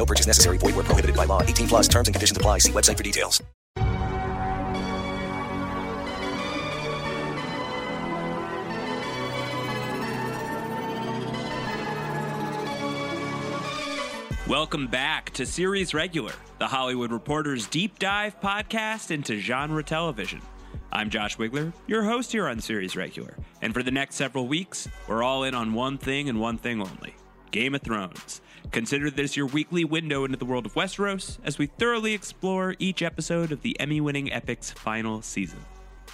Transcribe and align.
No 0.00 0.06
purchase 0.06 0.26
necessary. 0.26 0.56
Void 0.56 0.76
where 0.76 0.84
prohibited 0.84 1.14
by 1.14 1.26
law. 1.26 1.42
18 1.42 1.68
plus 1.68 1.86
terms 1.86 2.08
and 2.08 2.14
conditions 2.14 2.34
apply. 2.34 2.60
See 2.60 2.72
website 2.72 2.96
for 2.96 3.02
details. 3.02 3.42
Welcome 14.48 14.86
back 14.86 15.34
to 15.34 15.44
Series 15.44 15.92
Regular, 15.92 16.32
the 16.58 16.66
Hollywood 16.66 17.12
Reporter's 17.12 17.66
deep 17.66 17.98
dive 17.98 18.40
podcast 18.40 19.10
into 19.10 19.36
genre 19.38 19.84
television. 19.84 20.40
I'm 20.90 21.10
Josh 21.10 21.36
Wigler, 21.36 21.74
your 21.86 22.02
host 22.02 22.32
here 22.32 22.48
on 22.48 22.58
Series 22.58 22.96
Regular, 22.96 23.36
and 23.60 23.74
for 23.74 23.82
the 23.82 23.90
next 23.90 24.16
several 24.16 24.48
weeks, 24.48 24.88
we're 25.06 25.22
all 25.22 25.44
in 25.44 25.54
on 25.54 25.74
one 25.74 25.98
thing 25.98 26.30
and 26.30 26.40
one 26.40 26.56
thing 26.56 26.80
only 26.80 27.14
Game 27.50 27.74
of 27.74 27.82
Thrones. 27.82 28.40
Consider 28.70 29.10
this 29.10 29.36
your 29.36 29.46
weekly 29.46 29.84
window 29.84 30.24
into 30.24 30.36
the 30.36 30.44
world 30.44 30.66
of 30.66 30.74
Westeros 30.74 31.38
as 31.44 31.58
we 31.58 31.66
thoroughly 31.66 32.14
explore 32.14 32.76
each 32.78 33.02
episode 33.02 33.52
of 33.52 33.62
the 33.62 33.78
Emmy 33.80 34.00
winning 34.00 34.32
epic's 34.32 34.70
final 34.70 35.22
season. 35.22 35.58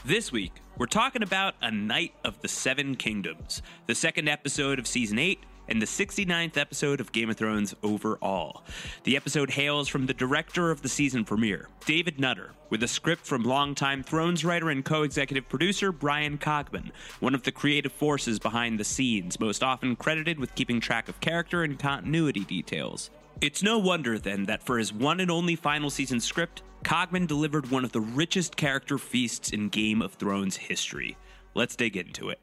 This 0.04 0.30
week, 0.30 0.52
we're 0.78 0.86
talking 0.86 1.22
about 1.22 1.54
A 1.60 1.70
Knight 1.70 2.14
of 2.24 2.40
the 2.40 2.48
Seven 2.48 2.94
Kingdoms, 2.94 3.62
the 3.86 3.94
second 3.94 4.28
episode 4.28 4.78
of 4.78 4.86
season 4.86 5.18
8 5.18 5.40
and 5.68 5.80
the 5.80 5.86
69th 5.86 6.56
episode 6.56 7.00
of 7.00 7.12
Game 7.12 7.30
of 7.30 7.36
Thrones 7.36 7.74
overall. 7.82 8.62
The 9.04 9.16
episode 9.16 9.50
hails 9.50 9.88
from 9.88 10.06
the 10.06 10.14
director 10.14 10.70
of 10.70 10.82
the 10.82 10.88
season 10.88 11.24
premiere, 11.24 11.68
David 11.84 12.20
Nutter, 12.20 12.52
with 12.70 12.82
a 12.82 12.88
script 12.88 13.26
from 13.26 13.42
longtime 13.42 14.02
Thrones 14.02 14.44
writer 14.44 14.70
and 14.70 14.84
co 14.84 15.02
executive 15.02 15.48
producer 15.48 15.92
Brian 15.92 16.38
Cogman, 16.38 16.90
one 17.20 17.34
of 17.34 17.42
the 17.42 17.52
creative 17.52 17.92
forces 17.92 18.38
behind 18.38 18.78
the 18.78 18.84
scenes, 18.84 19.40
most 19.40 19.62
often 19.62 19.96
credited 19.96 20.38
with 20.38 20.54
keeping 20.54 20.80
track 20.80 21.08
of 21.08 21.20
character 21.20 21.62
and 21.62 21.78
continuity 21.78 22.44
details. 22.44 23.10
It's 23.40 23.62
no 23.62 23.78
wonder 23.78 24.18
then 24.18 24.44
that 24.44 24.62
for 24.62 24.78
his 24.78 24.92
one 24.92 25.20
and 25.20 25.30
only 25.30 25.56
final 25.56 25.90
season 25.90 26.20
script, 26.20 26.62
Cogman 26.84 27.26
delivered 27.26 27.70
one 27.70 27.84
of 27.84 27.92
the 27.92 28.00
richest 28.00 28.56
character 28.56 28.96
feasts 28.96 29.50
in 29.50 29.68
Game 29.68 30.00
of 30.00 30.14
Thrones 30.14 30.56
history. 30.56 31.16
Let's 31.54 31.76
dig 31.76 31.96
into 31.96 32.30
it. 32.30 32.40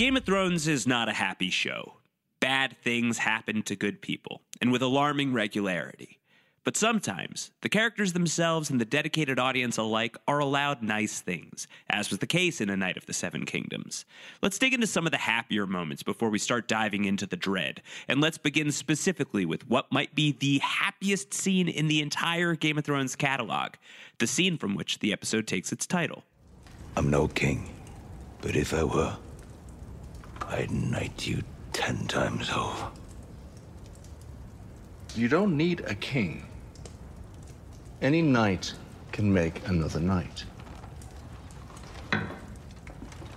Game 0.00 0.16
of 0.16 0.24
Thrones 0.24 0.66
is 0.66 0.86
not 0.86 1.10
a 1.10 1.12
happy 1.12 1.50
show. 1.50 1.96
Bad 2.40 2.74
things 2.82 3.18
happen 3.18 3.62
to 3.64 3.76
good 3.76 4.00
people, 4.00 4.40
and 4.58 4.72
with 4.72 4.80
alarming 4.80 5.34
regularity. 5.34 6.18
But 6.64 6.74
sometimes, 6.74 7.50
the 7.60 7.68
characters 7.68 8.14
themselves 8.14 8.70
and 8.70 8.80
the 8.80 8.86
dedicated 8.86 9.38
audience 9.38 9.76
alike 9.76 10.16
are 10.26 10.38
allowed 10.38 10.82
nice 10.82 11.20
things, 11.20 11.68
as 11.90 12.08
was 12.08 12.20
the 12.20 12.26
case 12.26 12.62
in 12.62 12.70
A 12.70 12.78
Knight 12.78 12.96
of 12.96 13.04
the 13.04 13.12
Seven 13.12 13.44
Kingdoms. 13.44 14.06
Let's 14.40 14.58
dig 14.58 14.72
into 14.72 14.86
some 14.86 15.04
of 15.04 15.12
the 15.12 15.18
happier 15.18 15.66
moments 15.66 16.02
before 16.02 16.30
we 16.30 16.38
start 16.38 16.66
diving 16.66 17.04
into 17.04 17.26
the 17.26 17.36
dread, 17.36 17.82
and 18.08 18.22
let's 18.22 18.38
begin 18.38 18.72
specifically 18.72 19.44
with 19.44 19.68
what 19.68 19.92
might 19.92 20.14
be 20.14 20.32
the 20.32 20.60
happiest 20.60 21.34
scene 21.34 21.68
in 21.68 21.88
the 21.88 22.00
entire 22.00 22.54
Game 22.54 22.78
of 22.78 22.86
Thrones 22.86 23.16
catalog, 23.16 23.74
the 24.16 24.26
scene 24.26 24.56
from 24.56 24.74
which 24.74 25.00
the 25.00 25.12
episode 25.12 25.46
takes 25.46 25.72
its 25.72 25.86
title. 25.86 26.24
I'm 26.96 27.10
no 27.10 27.28
king, 27.28 27.74
but 28.40 28.56
if 28.56 28.72
I 28.72 28.82
were, 28.82 29.14
I'd 30.50 30.70
knight 30.70 31.26
you 31.26 31.42
ten 31.72 32.06
times 32.06 32.50
over. 32.50 32.90
You 35.14 35.28
don't 35.28 35.56
need 35.56 35.80
a 35.86 35.94
king. 35.94 36.44
Any 38.02 38.20
knight 38.20 38.74
can 39.12 39.32
make 39.32 39.66
another 39.68 40.00
knight. 40.00 40.44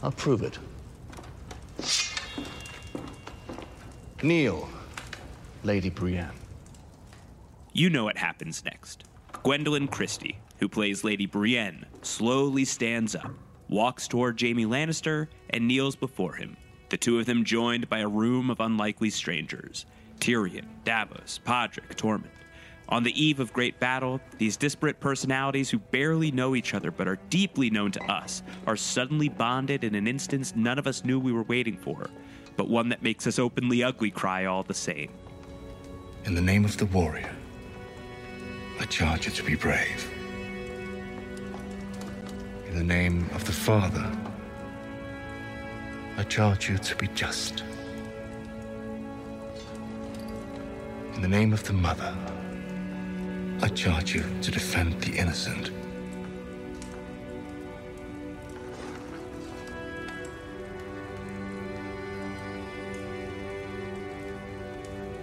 I'll 0.02 0.12
prove 0.12 0.42
it. 0.42 0.60
Kneel, 4.22 4.70
Lady 5.64 5.90
Brienne. 5.90 6.32
You 7.74 7.90
know 7.90 8.06
what 8.06 8.18
happens 8.18 8.64
next. 8.64 9.04
Gwendoline 9.34 9.90
Christie, 9.92 10.38
who 10.60 10.70
plays 10.70 11.04
Lady 11.04 11.26
Brienne, 11.26 11.86
slowly 12.02 12.66
stands 12.66 13.16
up, 13.16 13.32
walks 13.68 14.08
toward 14.08 14.40
Jaime 14.40 14.66
Lannister, 14.66 15.28
and 15.50 15.68
kneels 15.68 15.96
before 15.96 16.34
him. 16.34 16.56
The 16.94 16.98
two 16.98 17.18
of 17.18 17.26
them 17.26 17.44
joined 17.44 17.90
by 17.90 18.02
a 18.02 18.08
room 18.08 18.52
of 18.52 18.60
unlikely 18.60 19.10
strangers 19.10 19.88
Tyrion, 20.20 20.68
Davos, 20.86 21.40
Podrick, 21.44 21.96
Tormund. 21.96 22.30
On 22.88 23.02
the 23.02 23.20
eve 23.20 23.40
of 23.40 23.52
great 23.52 23.80
battle, 23.80 24.22
these 24.38 24.58
disparate 24.58 25.00
personalities 25.00 25.72
who 25.72 25.80
barely 25.80 26.30
know 26.30 26.56
each 26.56 26.76
other 26.76 26.92
but 26.92 27.08
are 27.08 27.18
deeply 27.32 27.72
known 27.72 27.92
to 27.94 28.04
us 28.04 28.44
are 28.68 28.76
suddenly 28.76 29.28
bonded 29.28 29.84
in 29.84 29.96
an 29.96 30.06
instance 30.06 30.54
none 30.56 30.78
of 30.78 30.86
us 30.86 31.04
knew 31.04 31.20
we 31.20 31.32
were 31.32 31.42
waiting 31.42 31.78
for, 31.78 32.12
but 32.58 32.70
one 32.70 32.90
that 32.90 33.02
makes 33.02 33.26
us 33.26 33.40
openly 33.40 33.84
ugly 33.84 34.12
cry 34.12 34.46
all 34.46 34.62
the 34.62 34.76
same. 34.76 35.10
In 36.26 36.36
the 36.36 36.42
name 36.42 36.64
of 36.64 36.78
the 36.78 36.86
warrior, 36.86 37.36
I 38.80 38.86
charge 38.86 39.26
you 39.26 39.32
to 39.32 39.42
be 39.42 39.56
brave. 39.56 40.08
In 42.68 42.76
the 42.78 42.84
name 42.84 43.28
of 43.34 43.46
the 43.46 43.52
father, 43.52 44.16
I 46.16 46.24
charge 46.24 46.70
you 46.70 46.78
to 46.78 46.96
be 46.96 47.08
just. 47.16 47.64
In 51.16 51.22
the 51.22 51.28
name 51.28 51.54
of 51.54 51.64
the 51.64 51.74
mother, 51.74 52.16
I 53.62 53.68
charge 53.70 54.14
you 54.14 54.24
to 54.42 54.52
defend 54.52 55.02
the 55.02 55.18
innocent. 55.18 55.72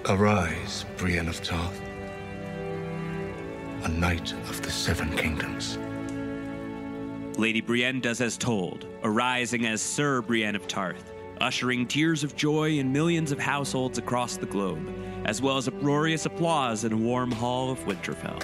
Arise, 0.09 0.85
Brienne 0.97 1.29
of 1.29 1.41
Tarth, 1.41 1.81
a 3.85 3.89
knight 3.89 4.33
of 4.33 4.61
the 4.63 4.71
Seven 4.71 5.17
Kingdoms. 5.17 5.79
Lady 7.37 7.61
Brienne 7.61 8.01
does 8.01 8.21
as 8.21 8.37
told, 8.37 8.87
arising 9.03 9.67
as 9.67 9.81
Sir 9.81 10.21
Brienne 10.21 10.57
of 10.57 10.67
Tarth, 10.67 11.13
ushering 11.41 11.87
tears 11.87 12.23
of 12.23 12.37
joy 12.37 12.73
in 12.79 12.93
millions 12.93 13.33
of 13.33 13.39
households 13.39 13.99
across 13.99 14.37
the 14.37 14.47
globe, 14.47 14.93
as 15.25 15.41
well 15.41 15.57
as 15.57 15.69
uproarious 15.69 16.27
applause 16.27 16.85
in 16.85 16.93
a 16.93 16.97
warm 16.97 17.31
hall 17.31 17.71
of 17.71 17.79
Winterfell. 17.81 18.43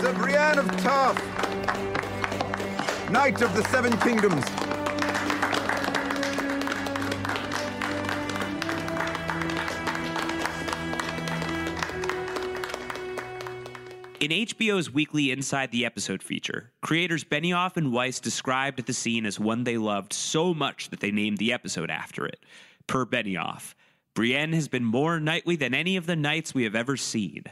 Sir 0.00 0.12
Brienne 0.14 0.58
of 0.58 0.66
Tarth, 0.78 1.22
Knight 3.10 3.40
of 3.40 3.54
the 3.54 3.64
Seven 3.70 3.96
Kingdoms. 3.98 4.44
In 14.20 14.32
HBO's 14.32 14.90
weekly 14.90 15.30
Inside 15.30 15.70
the 15.70 15.86
Episode 15.86 16.24
feature, 16.24 16.72
creators 16.80 17.22
Benioff 17.22 17.76
and 17.76 17.92
Weiss 17.92 18.18
described 18.18 18.84
the 18.84 18.92
scene 18.92 19.24
as 19.24 19.38
one 19.38 19.62
they 19.62 19.78
loved 19.78 20.12
so 20.12 20.52
much 20.52 20.90
that 20.90 20.98
they 20.98 21.12
named 21.12 21.38
the 21.38 21.52
episode 21.52 21.88
after 21.88 22.26
it. 22.26 22.40
Per 22.88 23.06
Benioff, 23.06 23.74
Brienne 24.18 24.52
has 24.52 24.66
been 24.66 24.84
more 24.84 25.20
knightly 25.20 25.54
than 25.54 25.74
any 25.74 25.94
of 25.94 26.06
the 26.06 26.16
knights 26.16 26.52
we 26.52 26.64
have 26.64 26.74
ever 26.74 26.96
seen. 26.96 27.44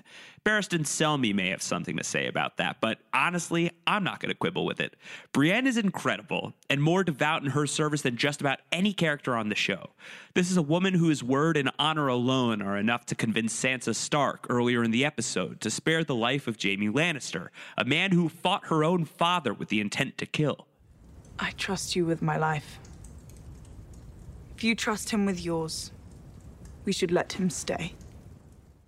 Barristan 0.45 0.81
Selmy 0.81 1.33
may 1.33 1.51
have 1.51 1.63
something 1.63 1.97
to 1.97 2.03
say 2.03 2.27
about 2.27 2.57
that, 2.57 2.79
but 2.81 2.99
honestly, 3.15 3.71
I'm 3.87 4.03
not 4.03 4.19
going 4.19 4.31
to 4.31 4.35
quibble 4.35 4.67
with 4.67 4.81
it. 4.81 4.97
Brienne 5.31 5.69
is 5.69 5.77
incredible 5.77 6.55
and 6.69 6.83
more 6.83 7.05
devout 7.05 7.45
in 7.45 7.51
her 7.51 7.69
service 7.69 8.03
than 8.03 8.17
just 8.17 8.41
about 8.41 8.59
any 8.73 8.93
character 8.93 9.37
on 9.37 9.49
the 9.49 9.55
show. 9.55 9.91
This 10.35 10.51
is 10.51 10.57
a 10.57 10.63
woman 10.63 10.95
whose 10.95 11.23
word 11.23 11.57
and 11.57 11.71
honor 11.79 12.09
alone 12.09 12.61
are 12.61 12.77
enough 12.77 13.07
to 13.07 13.15
convince 13.15 13.55
Sansa 13.55 13.95
Stark 13.95 14.45
earlier 14.49 14.83
in 14.83 14.91
the 14.91 15.05
episode 15.05 15.61
to 15.61 15.71
spare 15.71 16.03
the 16.03 16.17
life 16.17 16.49
of 16.49 16.61
Jaime 16.61 16.89
Lannister, 16.89 17.51
a 17.79 17.85
man 17.85 18.11
who 18.11 18.29
fought 18.29 18.67
her 18.67 18.83
own 18.83 19.05
father 19.05 19.55
with 19.55 19.69
the 19.69 19.81
intent 19.81 20.19
to 20.19 20.27
kill. 20.27 20.67
I 21.39 21.53
trust 21.53 21.95
you 21.95 22.05
with 22.05 22.23
my 22.23 22.37
life. 22.37 22.81
If 24.57 24.65
you 24.65 24.75
trust 24.75 25.11
him 25.11 25.27
with 25.27 25.45
yours, 25.45 25.93
we 26.87 26.93
should 26.93 27.13
let 27.13 27.35
him 27.35 27.51
stay. 27.51 27.93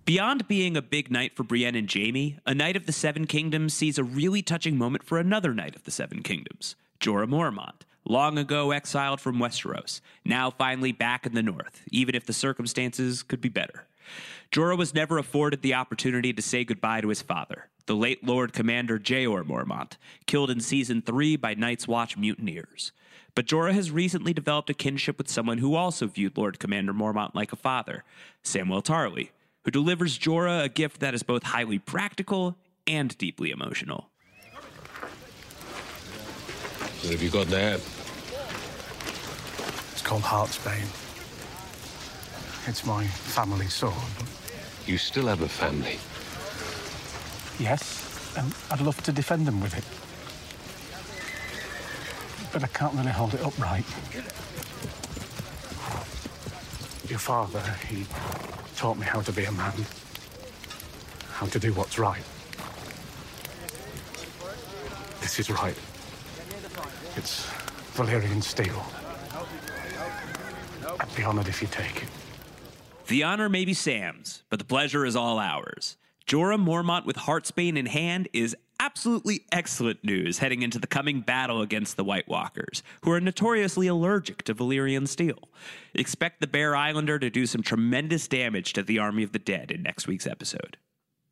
Beyond 0.05 0.47
being 0.47 0.75
a 0.75 0.81
big 0.81 1.11
night 1.11 1.35
for 1.35 1.43
Brienne 1.43 1.75
and 1.75 1.91
Jaime, 1.91 2.37
A 2.43 2.55
Knight 2.55 2.75
of 2.75 2.87
the 2.87 2.91
Seven 2.91 3.27
Kingdoms 3.27 3.75
sees 3.75 3.99
a 3.99 4.03
really 4.03 4.41
touching 4.41 4.75
moment 4.75 5.03
for 5.03 5.19
another 5.19 5.53
Knight 5.53 5.75
of 5.75 5.83
the 5.83 5.91
Seven 5.91 6.23
Kingdoms, 6.23 6.75
Jorah 6.99 7.29
Mormont, 7.29 7.81
long 8.05 8.39
ago 8.39 8.71
exiled 8.71 9.21
from 9.21 9.37
Westeros, 9.37 10.01
now 10.25 10.49
finally 10.49 10.91
back 10.91 11.27
in 11.27 11.35
the 11.35 11.43
north, 11.43 11.83
even 11.91 12.15
if 12.15 12.25
the 12.25 12.33
circumstances 12.33 13.21
could 13.21 13.39
be 13.39 13.49
better. 13.49 13.85
Jorah 14.51 14.77
was 14.77 14.95
never 14.95 15.19
afforded 15.19 15.61
the 15.61 15.75
opportunity 15.75 16.33
to 16.33 16.41
say 16.41 16.63
goodbye 16.63 17.01
to 17.01 17.09
his 17.09 17.21
father, 17.21 17.67
the 17.85 17.95
late 17.95 18.23
Lord 18.23 18.51
Commander 18.51 18.97
Jeor 18.97 19.43
Mormont, 19.43 19.97
killed 20.25 20.49
in 20.49 20.59
season 20.59 21.03
3 21.03 21.35
by 21.35 21.53
Night's 21.53 21.87
Watch 21.87 22.17
mutineers. 22.17 22.93
But 23.35 23.45
Jorah 23.45 23.73
has 23.73 23.91
recently 23.91 24.33
developed 24.33 24.69
a 24.69 24.73
kinship 24.73 25.17
with 25.17 25.29
someone 25.29 25.59
who 25.59 25.75
also 25.75 26.07
viewed 26.07 26.37
Lord 26.37 26.59
Commander 26.59 26.93
Mormont 26.93 27.35
like 27.35 27.53
a 27.53 27.55
father, 27.55 28.03
Samwell 28.43 28.83
Tarly, 28.83 29.29
who 29.63 29.71
delivers 29.71 30.17
Jorah 30.17 30.63
a 30.63 30.69
gift 30.69 30.99
that 30.99 31.13
is 31.13 31.23
both 31.23 31.43
highly 31.43 31.79
practical 31.79 32.57
and 32.87 33.17
deeply 33.17 33.51
emotional. 33.51 34.09
What 37.01 37.13
have 37.13 37.23
you 37.23 37.29
got 37.29 37.47
there? 37.47 37.75
It's 39.91 40.01
called 40.01 40.23
Heartsbane. 40.23 40.87
It's 42.67 42.85
my 42.85 43.05
family 43.05 43.67
sword. 43.67 43.93
You 44.85 44.97
still 44.97 45.27
have 45.27 45.41
a 45.41 45.47
family. 45.47 45.97
Yes, 47.59 48.33
and 48.37 48.53
I'd 48.71 48.81
love 48.81 49.01
to 49.03 49.11
defend 49.11 49.45
them 49.45 49.61
with 49.61 49.77
it. 49.77 50.08
But 52.51 52.63
I 52.63 52.67
can't 52.67 52.93
really 52.95 53.11
hold 53.11 53.33
it 53.33 53.41
upright. 53.41 53.85
Your 57.09 57.19
father, 57.19 57.61
he 57.87 58.05
taught 58.75 58.97
me 58.97 59.05
how 59.05 59.21
to 59.21 59.31
be 59.31 59.45
a 59.45 59.51
man, 59.51 59.73
how 61.31 61.45
to 61.47 61.59
do 61.59 61.73
what's 61.73 61.97
right. 61.97 62.23
This 65.21 65.39
is 65.39 65.49
right. 65.49 65.75
It's 67.15 67.45
Valyrian 67.93 68.41
steel. 68.41 68.83
I'd 70.99 71.15
be 71.15 71.23
honored 71.23 71.47
if 71.47 71.61
you 71.61 71.67
take 71.67 72.03
it. 72.03 72.09
The 73.07 73.23
honor 73.23 73.49
may 73.49 73.65
be 73.65 73.73
Sam's, 73.73 74.43
but 74.49 74.59
the 74.59 74.65
pleasure 74.65 75.05
is 75.05 75.15
all 75.15 75.39
ours. 75.39 75.97
Jorah 76.27 76.63
Mormont 76.63 77.05
with 77.05 77.15
Heartsbane 77.15 77.77
in 77.77 77.87
hand 77.87 78.29
is 78.33 78.55
absolutely 78.99 79.45
excellent 79.53 80.03
news 80.03 80.39
heading 80.39 80.61
into 80.61 80.77
the 80.77 80.85
coming 80.85 81.21
battle 81.21 81.61
against 81.61 81.95
the 81.95 82.03
White 82.03 82.27
Walkers, 82.27 82.83
who 83.01 83.11
are 83.13 83.21
notoriously 83.21 83.87
allergic 83.87 84.43
to 84.43 84.53
Valyrian 84.53 85.07
steel. 85.07 85.47
Expect 85.93 86.41
the 86.41 86.47
Bear 86.47 86.75
Islander 86.75 87.17
to 87.17 87.29
do 87.29 87.45
some 87.45 87.63
tremendous 87.63 88.27
damage 88.27 88.73
to 88.73 88.83
the 88.83 88.99
Army 88.99 89.23
of 89.23 89.31
the 89.31 89.39
Dead 89.39 89.71
in 89.71 89.83
next 89.83 90.05
week's 90.05 90.27
episode. 90.27 90.75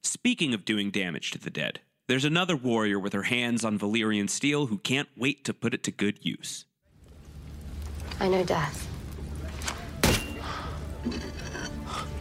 Speaking 0.02 0.54
of 0.54 0.64
doing 0.64 0.92
damage 0.92 1.32
to 1.32 1.40
the 1.40 1.50
dead, 1.50 1.82
there's 2.08 2.24
another 2.24 2.56
warrior 2.56 2.98
with 2.98 3.12
her 3.12 3.24
hands 3.24 3.66
on 3.66 3.78
Valyrian 3.78 4.30
steel 4.30 4.68
who 4.68 4.78
can't 4.78 5.10
wait 5.18 5.44
to 5.44 5.54
put 5.54 5.74
it 5.74 5.84
to 5.84 5.92
good 5.92 6.20
use. 6.22 6.64
I 8.22 8.30
know 8.30 8.46
death. 8.46 8.88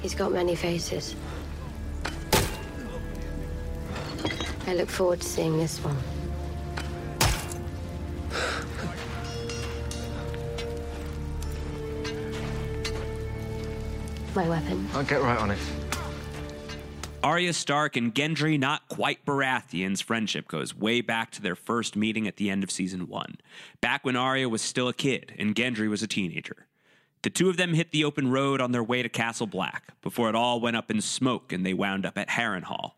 He's 0.02 0.16
got 0.16 0.32
many 0.32 0.56
faces. 0.56 1.14
I 4.68 4.74
look 4.74 4.88
forward 4.88 5.20
to 5.20 5.28
seeing 5.28 5.56
this 5.58 5.78
one. 5.78 5.96
My 14.34 14.48
weapon. 14.48 14.88
I'll 14.92 15.04
get 15.04 15.22
right 15.22 15.38
on 15.38 15.52
it. 15.52 15.58
Arya 17.22 17.52
Stark 17.52 17.96
and 17.96 18.14
Gendry, 18.14 18.58
not 18.58 18.88
quite 18.88 19.24
Baratheon's 19.24 20.00
friendship 20.00 20.46
goes 20.46 20.76
way 20.76 21.00
back 21.00 21.30
to 21.32 21.42
their 21.42 21.56
first 21.56 21.96
meeting 21.96 22.28
at 22.28 22.36
the 22.36 22.50
end 22.50 22.62
of 22.62 22.70
season 22.70 23.08
one, 23.08 23.38
back 23.80 24.04
when 24.04 24.14
Arya 24.14 24.48
was 24.48 24.62
still 24.62 24.88
a 24.88 24.92
kid 24.92 25.32
and 25.38 25.54
Gendry 25.54 25.88
was 25.88 26.02
a 26.02 26.06
teenager. 26.06 26.66
The 27.22 27.30
two 27.30 27.48
of 27.48 27.56
them 27.56 27.74
hit 27.74 27.90
the 27.90 28.04
open 28.04 28.30
road 28.30 28.60
on 28.60 28.70
their 28.72 28.84
way 28.84 29.02
to 29.02 29.08
Castle 29.08 29.46
Black 29.48 30.00
before 30.02 30.28
it 30.28 30.36
all 30.36 30.60
went 30.60 30.76
up 30.76 30.90
in 30.90 31.00
smoke 31.00 31.52
and 31.52 31.66
they 31.66 31.74
wound 31.74 32.06
up 32.06 32.16
at 32.18 32.28
Harrenhal. 32.28 32.92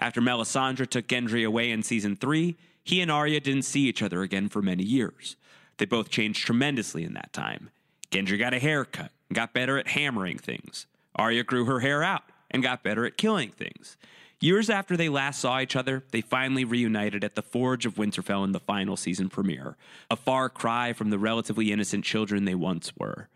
After 0.00 0.20
Melisandre 0.20 0.88
took 0.88 1.06
Gendry 1.06 1.46
away 1.46 1.70
in 1.70 1.82
season 1.82 2.16
three, 2.16 2.56
he 2.82 3.00
and 3.00 3.10
Arya 3.10 3.40
didn't 3.40 3.62
see 3.62 3.82
each 3.82 4.02
other 4.02 4.22
again 4.22 4.48
for 4.48 4.62
many 4.62 4.82
years. 4.82 5.36
They 5.76 5.84
both 5.84 6.10
changed 6.10 6.44
tremendously 6.44 7.04
in 7.04 7.14
that 7.14 7.32
time. 7.32 7.70
Gendry 8.10 8.38
got 8.38 8.54
a 8.54 8.58
haircut 8.58 9.12
and 9.28 9.36
got 9.36 9.52
better 9.52 9.78
at 9.78 9.88
hammering 9.88 10.38
things. 10.38 10.86
Arya 11.14 11.44
grew 11.44 11.66
her 11.66 11.80
hair 11.80 12.02
out 12.02 12.24
and 12.50 12.62
got 12.62 12.82
better 12.82 13.04
at 13.04 13.16
killing 13.16 13.50
things. 13.50 13.96
Years 14.40 14.70
after 14.70 14.96
they 14.96 15.10
last 15.10 15.38
saw 15.38 15.60
each 15.60 15.76
other, 15.76 16.02
they 16.12 16.22
finally 16.22 16.64
reunited 16.64 17.22
at 17.22 17.34
the 17.34 17.42
Forge 17.42 17.84
of 17.84 17.96
Winterfell 17.96 18.42
in 18.42 18.52
the 18.52 18.58
final 18.58 18.96
season 18.96 19.28
premiere, 19.28 19.76
a 20.10 20.16
far 20.16 20.48
cry 20.48 20.94
from 20.94 21.10
the 21.10 21.18
relatively 21.18 21.70
innocent 21.70 22.06
children 22.06 22.46
they 22.46 22.54
once 22.54 22.96
were. 22.96 23.28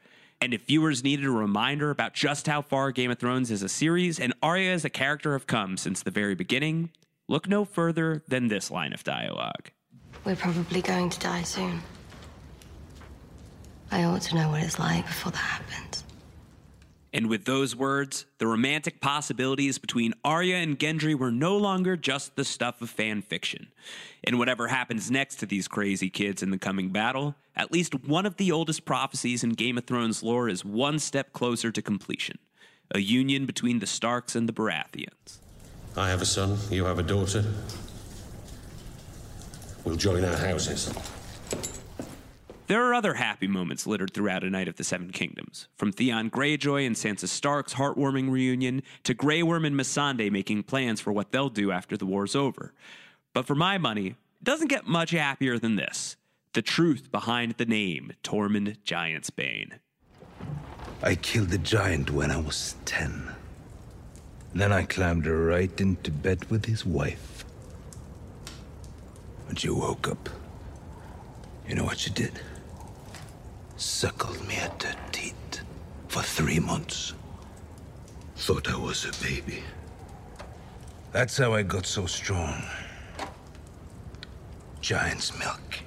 And 0.44 0.52
if 0.52 0.66
viewers 0.66 1.02
needed 1.02 1.24
a 1.24 1.30
reminder 1.30 1.90
about 1.90 2.12
just 2.12 2.46
how 2.46 2.60
far 2.60 2.92
Game 2.92 3.10
of 3.10 3.18
Thrones 3.18 3.50
as 3.50 3.62
a 3.62 3.68
series 3.70 4.20
and 4.20 4.34
Arya 4.42 4.74
as 4.74 4.84
a 4.84 4.90
character 4.90 5.32
have 5.32 5.46
come 5.46 5.78
since 5.78 6.02
the 6.02 6.10
very 6.10 6.34
beginning, 6.34 6.90
look 7.28 7.48
no 7.48 7.64
further 7.64 8.22
than 8.28 8.48
this 8.48 8.70
line 8.70 8.92
of 8.92 9.02
dialogue. 9.02 9.70
We're 10.22 10.36
probably 10.36 10.82
going 10.82 11.08
to 11.08 11.18
die 11.18 11.44
soon. 11.44 11.80
I 13.90 14.04
ought 14.04 14.20
to 14.20 14.34
know 14.34 14.50
what 14.50 14.62
it's 14.62 14.78
like 14.78 15.06
before 15.06 15.32
that 15.32 15.38
happens. 15.38 16.03
And 17.14 17.28
with 17.28 17.44
those 17.44 17.76
words, 17.76 18.26
the 18.38 18.48
romantic 18.48 19.00
possibilities 19.00 19.78
between 19.78 20.14
Arya 20.24 20.56
and 20.56 20.76
Gendry 20.76 21.16
were 21.16 21.30
no 21.30 21.56
longer 21.56 21.96
just 21.96 22.34
the 22.34 22.44
stuff 22.44 22.82
of 22.82 22.90
fan 22.90 23.22
fiction. 23.22 23.68
And 24.24 24.36
whatever 24.36 24.66
happens 24.66 25.12
next 25.12 25.36
to 25.36 25.46
these 25.46 25.68
crazy 25.68 26.10
kids 26.10 26.42
in 26.42 26.50
the 26.50 26.58
coming 26.58 26.88
battle, 26.90 27.36
at 27.54 27.70
least 27.70 27.94
one 28.04 28.26
of 28.26 28.36
the 28.36 28.50
oldest 28.50 28.84
prophecies 28.84 29.44
in 29.44 29.50
Game 29.50 29.78
of 29.78 29.84
Thrones 29.84 30.24
lore 30.24 30.48
is 30.48 30.64
one 30.64 30.98
step 30.98 31.32
closer 31.32 31.70
to 31.70 31.80
completion 31.80 32.38
a 32.90 32.98
union 32.98 33.46
between 33.46 33.78
the 33.78 33.86
Starks 33.86 34.36
and 34.36 34.48
the 34.48 34.52
Baratheons. 34.52 35.38
I 35.96 36.08
have 36.10 36.20
a 36.20 36.26
son, 36.26 36.58
you 36.70 36.84
have 36.84 36.98
a 36.98 37.02
daughter. 37.02 37.42
We'll 39.84 39.96
join 39.96 40.24
our 40.24 40.36
houses. 40.36 40.92
There 42.66 42.82
are 42.82 42.94
other 42.94 43.12
happy 43.14 43.46
moments 43.46 43.86
littered 43.86 44.14
throughout 44.14 44.42
A 44.42 44.48
Knight 44.48 44.68
of 44.68 44.76
the 44.76 44.84
Seven 44.84 45.10
Kingdoms, 45.10 45.68
from 45.76 45.92
Theon 45.92 46.30
Greyjoy 46.30 46.86
and 46.86 46.96
Sansa 46.96 47.28
Stark's 47.28 47.74
heartwarming 47.74 48.30
reunion 48.30 48.82
to 49.02 49.12
Grey 49.12 49.42
Worm 49.42 49.66
and 49.66 49.76
Missandei 49.76 50.30
making 50.30 50.62
plans 50.62 50.98
for 50.98 51.12
what 51.12 51.30
they'll 51.30 51.50
do 51.50 51.70
after 51.70 51.98
the 51.98 52.06
war's 52.06 52.34
over. 52.34 52.72
But 53.34 53.46
for 53.46 53.54
my 53.54 53.76
money, 53.76 54.06
it 54.06 54.44
doesn't 54.44 54.68
get 54.68 54.86
much 54.86 55.10
happier 55.10 55.58
than 55.58 55.76
this. 55.76 56.16
The 56.54 56.62
truth 56.62 57.12
behind 57.12 57.56
the 57.58 57.66
name 57.66 58.12
Tormund 58.22 58.78
Giantsbane. 58.86 59.72
I 61.02 61.16
killed 61.16 61.50
the 61.50 61.58
giant 61.58 62.12
when 62.12 62.30
I 62.30 62.38
was 62.38 62.76
ten. 62.86 63.28
Then 64.54 64.72
I 64.72 64.84
climbed 64.84 65.26
right 65.26 65.78
into 65.78 66.10
bed 66.10 66.50
with 66.50 66.64
his 66.64 66.86
wife. 66.86 67.44
When 69.48 69.56
she 69.56 69.68
woke 69.68 70.08
up, 70.08 70.30
you 71.68 71.74
know 71.74 71.84
what 71.84 71.98
she 71.98 72.08
did? 72.08 72.40
Suckled 73.86 74.48
me 74.48 74.56
at 74.56 74.82
her 74.82 74.96
teat 75.12 75.60
for 76.08 76.22
three 76.22 76.58
months. 76.58 77.12
Thought 78.34 78.70
I 78.70 78.78
was 78.78 79.04
a 79.04 79.12
baby. 79.22 79.62
That's 81.12 81.36
how 81.36 81.52
I 81.52 81.62
got 81.62 81.84
so 81.84 82.06
strong. 82.06 82.62
Giant's 84.80 85.38
milk. 85.38 85.83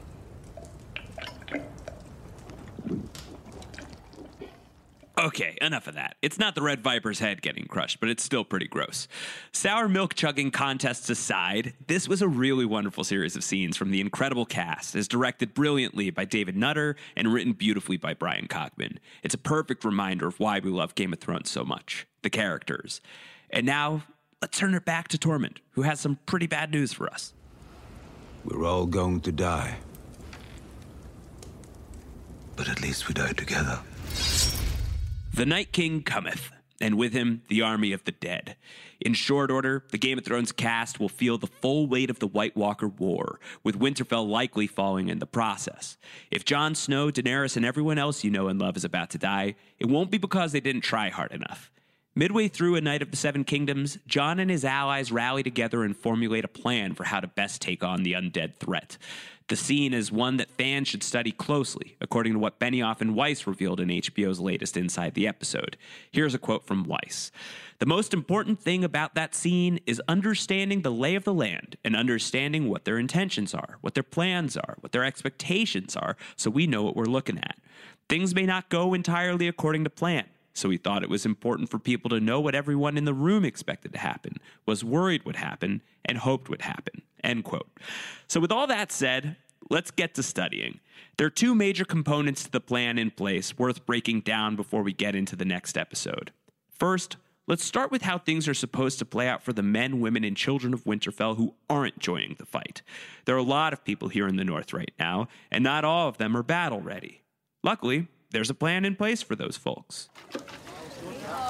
Okay, 5.19 5.57
enough 5.63 5.87
of 5.87 5.95
that. 5.95 6.15
It's 6.21 6.37
not 6.37 6.53
the 6.53 6.61
Red 6.61 6.81
Viper's 6.81 7.17
head 7.17 7.41
getting 7.41 7.65
crushed, 7.65 7.99
but 7.99 8.07
it's 8.07 8.23
still 8.23 8.43
pretty 8.43 8.67
gross. 8.67 9.07
Sour 9.51 9.89
milk 9.89 10.13
chugging 10.13 10.51
contests 10.51 11.09
aside, 11.09 11.73
this 11.87 12.07
was 12.07 12.21
a 12.21 12.27
really 12.27 12.65
wonderful 12.65 13.03
series 13.03 13.35
of 13.35 13.43
scenes 13.43 13.75
from 13.77 13.89
the 13.89 13.99
incredible 13.99 14.45
cast, 14.45 14.95
as 14.95 15.07
directed 15.07 15.55
brilliantly 15.55 16.11
by 16.11 16.23
David 16.23 16.55
Nutter 16.55 16.95
and 17.15 17.33
written 17.33 17.53
beautifully 17.53 17.97
by 17.97 18.13
Brian 18.13 18.47
Cogman. 18.47 18.99
It's 19.23 19.33
a 19.33 19.39
perfect 19.39 19.83
reminder 19.83 20.27
of 20.27 20.39
why 20.39 20.59
we 20.59 20.69
love 20.69 20.93
Game 20.93 21.13
of 21.13 21.19
Thrones 21.19 21.49
so 21.49 21.63
much 21.63 22.05
the 22.21 22.29
characters. 22.29 23.01
And 23.49 23.65
now, 23.65 24.03
let's 24.39 24.59
turn 24.59 24.75
it 24.75 24.85
back 24.85 25.07
to 25.07 25.17
Tormund, 25.17 25.57
who 25.71 25.81
has 25.81 25.99
some 25.99 26.19
pretty 26.27 26.45
bad 26.45 26.69
news 26.69 26.93
for 26.93 27.09
us. 27.09 27.33
We're 28.45 28.67
all 28.67 28.85
going 28.85 29.21
to 29.21 29.31
die. 29.31 29.77
But 32.55 32.69
at 32.69 32.83
least 32.83 33.07
we 33.07 33.15
die 33.15 33.33
together. 33.33 33.79
The 35.37 35.45
Night 35.45 35.71
King 35.71 36.01
cometh, 36.01 36.51
and 36.81 36.97
with 36.97 37.13
him 37.13 37.43
the 37.47 37.61
army 37.61 37.91
of 37.91 38.03
the 38.05 38.11
dead. 38.11 38.55
In 38.99 39.13
short 39.13 39.51
order, 39.51 39.83
the 39.91 39.99
Game 39.99 40.17
of 40.17 40.25
Thrones 40.25 40.51
cast 40.51 40.99
will 40.99 41.09
feel 41.09 41.37
the 41.37 41.45
full 41.45 41.85
weight 41.85 42.09
of 42.09 42.17
the 42.17 42.25
White 42.25 42.57
Walker 42.57 42.87
War, 42.87 43.39
with 43.63 43.77
Winterfell 43.77 44.27
likely 44.27 44.65
falling 44.65 45.09
in 45.09 45.19
the 45.19 45.27
process. 45.27 45.95
If 46.31 46.43
Jon 46.43 46.73
Snow, 46.73 47.11
Daenerys, 47.11 47.55
and 47.55 47.63
everyone 47.63 47.99
else 47.99 48.23
you 48.23 48.31
know 48.31 48.47
and 48.47 48.59
love 48.59 48.75
is 48.75 48.83
about 48.83 49.11
to 49.11 49.19
die, 49.19 49.53
it 49.77 49.85
won't 49.85 50.09
be 50.09 50.17
because 50.17 50.53
they 50.53 50.59
didn't 50.59 50.81
try 50.81 51.09
hard 51.09 51.31
enough. 51.31 51.69
Midway 52.15 52.47
through 52.47 52.73
A 52.73 52.81
Knight 52.81 53.03
of 53.03 53.11
the 53.11 53.17
Seven 53.17 53.43
Kingdoms, 53.43 53.99
Jon 54.07 54.39
and 54.39 54.49
his 54.49 54.65
allies 54.65 55.11
rally 55.11 55.43
together 55.43 55.83
and 55.83 55.95
formulate 55.95 56.45
a 56.45 56.47
plan 56.47 56.95
for 56.95 57.03
how 57.03 57.19
to 57.19 57.27
best 57.27 57.61
take 57.61 57.83
on 57.83 58.01
the 58.01 58.13
undead 58.13 58.55
threat. 58.55 58.97
The 59.47 59.55
scene 59.55 59.93
is 59.93 60.11
one 60.11 60.35
that 60.37 60.51
fans 60.51 60.89
should 60.89 61.03
study 61.03 61.31
closely, 61.31 61.95
according 62.01 62.33
to 62.33 62.39
what 62.39 62.59
Benioff 62.59 62.99
and 62.99 63.15
Weiss 63.15 63.47
revealed 63.47 63.79
in 63.79 63.87
HBO's 63.87 64.41
latest 64.41 64.75
Inside 64.75 65.13
the 65.13 65.25
Episode. 65.25 65.77
Here's 66.11 66.33
a 66.33 66.39
quote 66.39 66.65
from 66.65 66.83
Weiss 66.83 67.31
The 67.79 67.85
most 67.85 68.13
important 68.13 68.59
thing 68.59 68.83
about 68.83 69.15
that 69.15 69.33
scene 69.33 69.79
is 69.85 70.01
understanding 70.09 70.81
the 70.81 70.91
lay 70.91 71.15
of 71.15 71.23
the 71.23 71.33
land 71.33 71.77
and 71.85 71.95
understanding 71.95 72.67
what 72.67 72.83
their 72.83 72.99
intentions 72.99 73.53
are, 73.53 73.77
what 73.79 73.93
their 73.93 74.03
plans 74.03 74.57
are, 74.57 74.75
what 74.81 74.91
their 74.91 75.05
expectations 75.05 75.95
are, 75.95 76.17
so 76.35 76.49
we 76.49 76.67
know 76.67 76.83
what 76.83 76.97
we're 76.97 77.05
looking 77.05 77.37
at. 77.37 77.57
Things 78.09 78.35
may 78.35 78.45
not 78.45 78.67
go 78.67 78.93
entirely 78.93 79.47
according 79.47 79.85
to 79.85 79.89
plan. 79.89 80.25
So 80.57 80.69
we 80.69 80.77
thought 80.77 81.03
it 81.03 81.09
was 81.09 81.23
important 81.23 81.69
for 81.69 81.77
people 81.77 82.09
to 82.09 82.19
know 82.19 82.41
what 82.41 82.55
everyone 82.55 82.97
in 82.97 83.05
the 83.05 83.13
room 83.13 83.45
expected 83.45 83.93
to 83.93 83.99
happen, 83.99 84.37
was 84.65 84.83
worried 84.83 85.23
would 85.23 85.35
happen, 85.35 85.83
and 86.03 86.17
hoped 86.17 86.49
would 86.49 86.63
happen. 86.63 87.03
End 87.23 87.43
quote. 87.43 87.69
So 88.27 88.39
with 88.39 88.51
all 88.51 88.65
that 88.65 88.91
said, 88.91 89.35
let's 89.69 89.91
get 89.91 90.15
to 90.15 90.23
studying. 90.23 90.79
There 91.17 91.27
are 91.27 91.31
two 91.31 91.53
major 91.53 91.85
components 91.85 92.43
to 92.43 92.51
the 92.51 92.59
plan 92.59 92.97
in 92.97 93.11
place 93.11 93.55
worth 93.59 93.85
breaking 93.85 94.21
down 94.21 94.55
before 94.55 94.81
we 94.81 94.93
get 94.93 95.13
into 95.13 95.35
the 95.35 95.45
next 95.45 95.77
episode. 95.77 96.31
First, 96.71 97.17
let's 97.45 97.63
start 97.63 97.91
with 97.91 98.01
how 98.01 98.17
things 98.17 98.47
are 98.47 98.55
supposed 98.55 98.97
to 98.97 99.05
play 99.05 99.27
out 99.27 99.43
for 99.43 99.53
the 99.53 99.61
men, 99.61 99.99
women, 99.99 100.23
and 100.23 100.35
children 100.35 100.73
of 100.73 100.85
Winterfell 100.85 101.37
who 101.37 101.53
aren't 101.69 101.99
joining 101.99 102.33
the 102.39 102.47
fight. 102.47 102.81
There 103.25 103.35
are 103.35 103.39
a 103.39 103.43
lot 103.43 103.73
of 103.73 103.85
people 103.85 104.07
here 104.07 104.27
in 104.27 104.37
the 104.37 104.43
North 104.43 104.73
right 104.73 104.91
now, 104.97 105.27
and 105.51 105.63
not 105.63 105.85
all 105.85 106.07
of 106.07 106.17
them 106.17 106.35
are 106.35 106.41
battle 106.41 106.81
ready. 106.81 107.21
Luckily, 107.63 108.07
there's 108.31 108.49
a 108.49 108.53
plan 108.53 108.85
in 108.85 108.95
place 108.95 109.21
for 109.21 109.35
those 109.35 109.57
folks. 109.57 110.09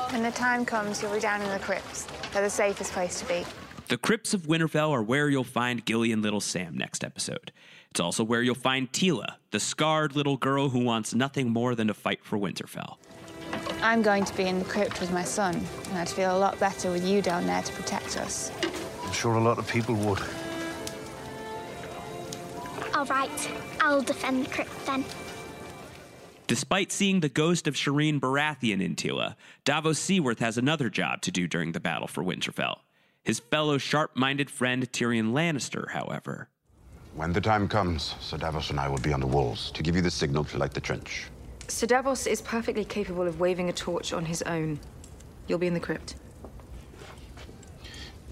When 0.10 0.24
the 0.24 0.31
time 0.31 0.65
comes, 0.65 1.01
you'll 1.01 1.13
be 1.13 1.19
down 1.19 1.41
in 1.41 1.50
the 1.50 1.60
crypts. 1.60 2.07
They're 2.31 2.41
the 2.41 2.50
safest 2.50 2.93
place 2.93 3.19
to 3.19 3.27
be. 3.27 3.46
The 3.88 3.98
crypts 3.98 4.34
of 4.34 4.43
Winterfell 4.43 4.91
are 4.91 5.03
where 5.03 5.29
you'll 5.29 5.43
find 5.43 5.86
Gilly 5.86 6.12
and 6.12 6.22
Little 6.22 6.41
Sam 6.41 6.77
next 6.77 7.03
episode. 7.03 7.51
It's 7.91 8.00
also 8.00 8.24
where 8.24 8.41
you'll 8.41 8.55
find 8.55 8.91
Tila, 8.91 9.36
the 9.51 9.60
scarred 9.60 10.15
little 10.15 10.38
girl 10.38 10.69
who 10.69 10.79
wants 10.79 11.15
nothing 11.15 11.50
more 11.50 11.74
than 11.74 11.88
to 11.88 11.93
fight 11.93 12.24
for 12.24 12.38
Winterfell. 12.38 12.98
I'm 13.81 14.01
going 14.01 14.25
to 14.25 14.36
be 14.36 14.43
in 14.43 14.60
the 14.60 14.65
crypt 14.65 15.00
with 15.00 15.12
my 15.13 15.24
son, 15.24 15.55
and 15.89 15.98
I'd 15.98 16.10
feel 16.10 16.36
a 16.36 16.38
lot 16.38 16.60
better 16.60 16.91
with 16.91 17.05
you 17.05 17.22
down 17.22 17.46
there 17.48 17.62
to 17.62 17.74
protect 17.74 18.17
us. 18.17 18.51
I'm 19.05 19.13
sure 19.13 19.36
a 19.36 19.41
lot 19.41 19.57
of 19.57 19.67
people 19.67 19.96
would. 19.96 20.19
All 22.93 23.05
right, 23.05 23.51
I'll 23.79 24.01
defend 24.01 24.46
the 24.46 24.50
crypt 24.50 24.86
then. 24.86 25.05
Despite 26.48 26.94
seeing 26.94 27.20
the 27.20 27.27
ghost 27.27 27.68
of 27.68 27.75
Shireen 27.75 28.22
Baratheon 28.22 28.82
in 28.82 28.96
Tila, 28.96 29.36
Davos 29.66 30.00
Seaworth 30.00 30.39
has 30.39 30.58
another 30.58 30.89
job 30.89 31.22
to 31.24 31.32
do 31.32 31.46
during 31.46 31.74
the 31.74 31.82
battle 31.82 32.08
for 32.08 32.24
Winterfell. 32.24 32.77
His 33.22 33.42
fellow 33.42 33.77
sharp 33.77 34.16
minded 34.16 34.50
friend 34.50 34.89
Tyrion 34.94 35.34
Lannister, 35.34 35.89
however. 35.89 36.48
When 37.16 37.34
the 37.34 37.42
time 37.42 37.68
comes, 37.68 38.16
Sir 38.22 38.38
Davos 38.38 38.70
and 38.70 38.80
I 38.80 38.88
will 38.88 38.98
be 39.00 39.12
on 39.12 39.20
the 39.20 39.27
walls 39.27 39.72
to 39.72 39.84
give 39.84 39.94
you 39.94 40.01
the 40.01 40.10
signal 40.10 40.46
to 40.46 40.58
light 40.58 40.74
the 40.74 40.80
trench. 40.80 41.27
Sir 41.68 41.86
Davos 41.86 42.25
is 42.25 42.42
perfectly 42.42 42.86
capable 42.86 43.27
of 43.27 43.42
waving 43.42 43.68
a 43.68 43.74
torch 43.74 44.13
on 44.13 44.24
his 44.24 44.42
own. 44.44 44.80
You'll 45.48 45.60
be 45.60 45.68
in 45.68 45.74
the 45.74 45.82
crypt. 45.82 46.16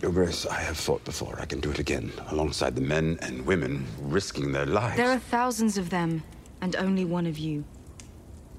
Your 0.01 0.13
Grace, 0.13 0.45
I 0.45 0.61
have 0.61 0.77
fought 0.77 1.03
before. 1.03 1.37
I 1.41 1.45
can 1.45 1.59
do 1.59 1.69
it 1.69 1.79
again, 1.79 2.13
alongside 2.29 2.75
the 2.75 2.81
men 2.81 3.17
and 3.21 3.45
women 3.45 3.85
risking 3.99 4.53
their 4.53 4.65
lives. 4.65 4.95
There 4.95 5.11
are 5.11 5.19
thousands 5.19 5.77
of 5.77 5.89
them, 5.89 6.23
and 6.61 6.77
only 6.77 7.03
one 7.03 7.25
of 7.25 7.37
you. 7.37 7.65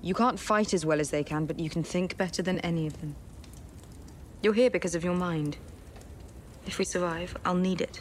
You 0.06 0.14
can't 0.14 0.38
fight 0.38 0.72
as 0.72 0.86
well 0.86 1.00
as 1.00 1.10
they 1.10 1.24
can, 1.24 1.46
but 1.46 1.58
you 1.58 1.68
can 1.68 1.82
think 1.82 2.16
better 2.16 2.40
than 2.40 2.60
any 2.60 2.86
of 2.86 3.00
them. 3.00 3.16
You're 4.40 4.54
here 4.54 4.70
because 4.70 4.94
of 4.94 5.02
your 5.02 5.16
mind. 5.16 5.56
If 6.64 6.78
we 6.78 6.84
survive, 6.84 7.36
I'll 7.44 7.56
need 7.56 7.80
it. 7.80 8.00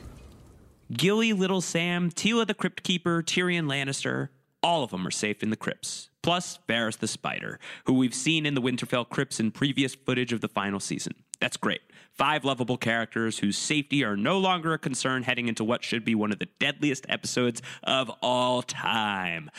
Gilly, 0.91 1.33
Little 1.33 1.62
Sam, 1.62 2.12
Tila 2.12 2.45
the 2.45 2.53
Crypt 2.53 2.83
Keeper, 2.83 3.24
Tyrion 3.24 3.65
Lannister, 3.65 4.29
all 4.62 4.83
of 4.83 4.91
them 4.91 5.07
are 5.07 5.12
safe 5.12 5.41
in 5.41 5.50
the 5.50 5.55
crypts. 5.55 6.12
Plus, 6.21 6.59
Varys 6.69 7.00
the 7.00 7.07
Spider, 7.07 7.59
who 7.88 7.93
we've 7.93 8.13
seen 8.13 8.45
in 8.45 8.53
the 8.53 8.62
Winterfell 8.62 9.09
crypts 9.09 9.39
in 9.39 9.50
previous 9.50 9.95
footage 9.95 10.31
of 10.31 10.41
the 10.41 10.47
final 10.47 10.79
season. 10.79 11.13
That's 11.39 11.57
great. 11.57 11.81
Five 12.12 12.45
lovable 12.45 12.77
characters 12.77 13.39
whose 13.39 13.57
safety 13.57 14.03
are 14.03 14.15
no 14.15 14.38
longer 14.38 14.74
a 14.74 14.77
concern 14.77 15.24
heading 15.24 15.47
into 15.47 15.63
what 15.63 15.83
should 15.83 16.05
be 16.05 16.13
one 16.13 16.31
of 16.31 16.38
the 16.38 16.50
deadliest 16.59 17.07
episodes 17.09 17.63
of 17.83 18.12
all 18.21 18.62
time. 18.62 19.50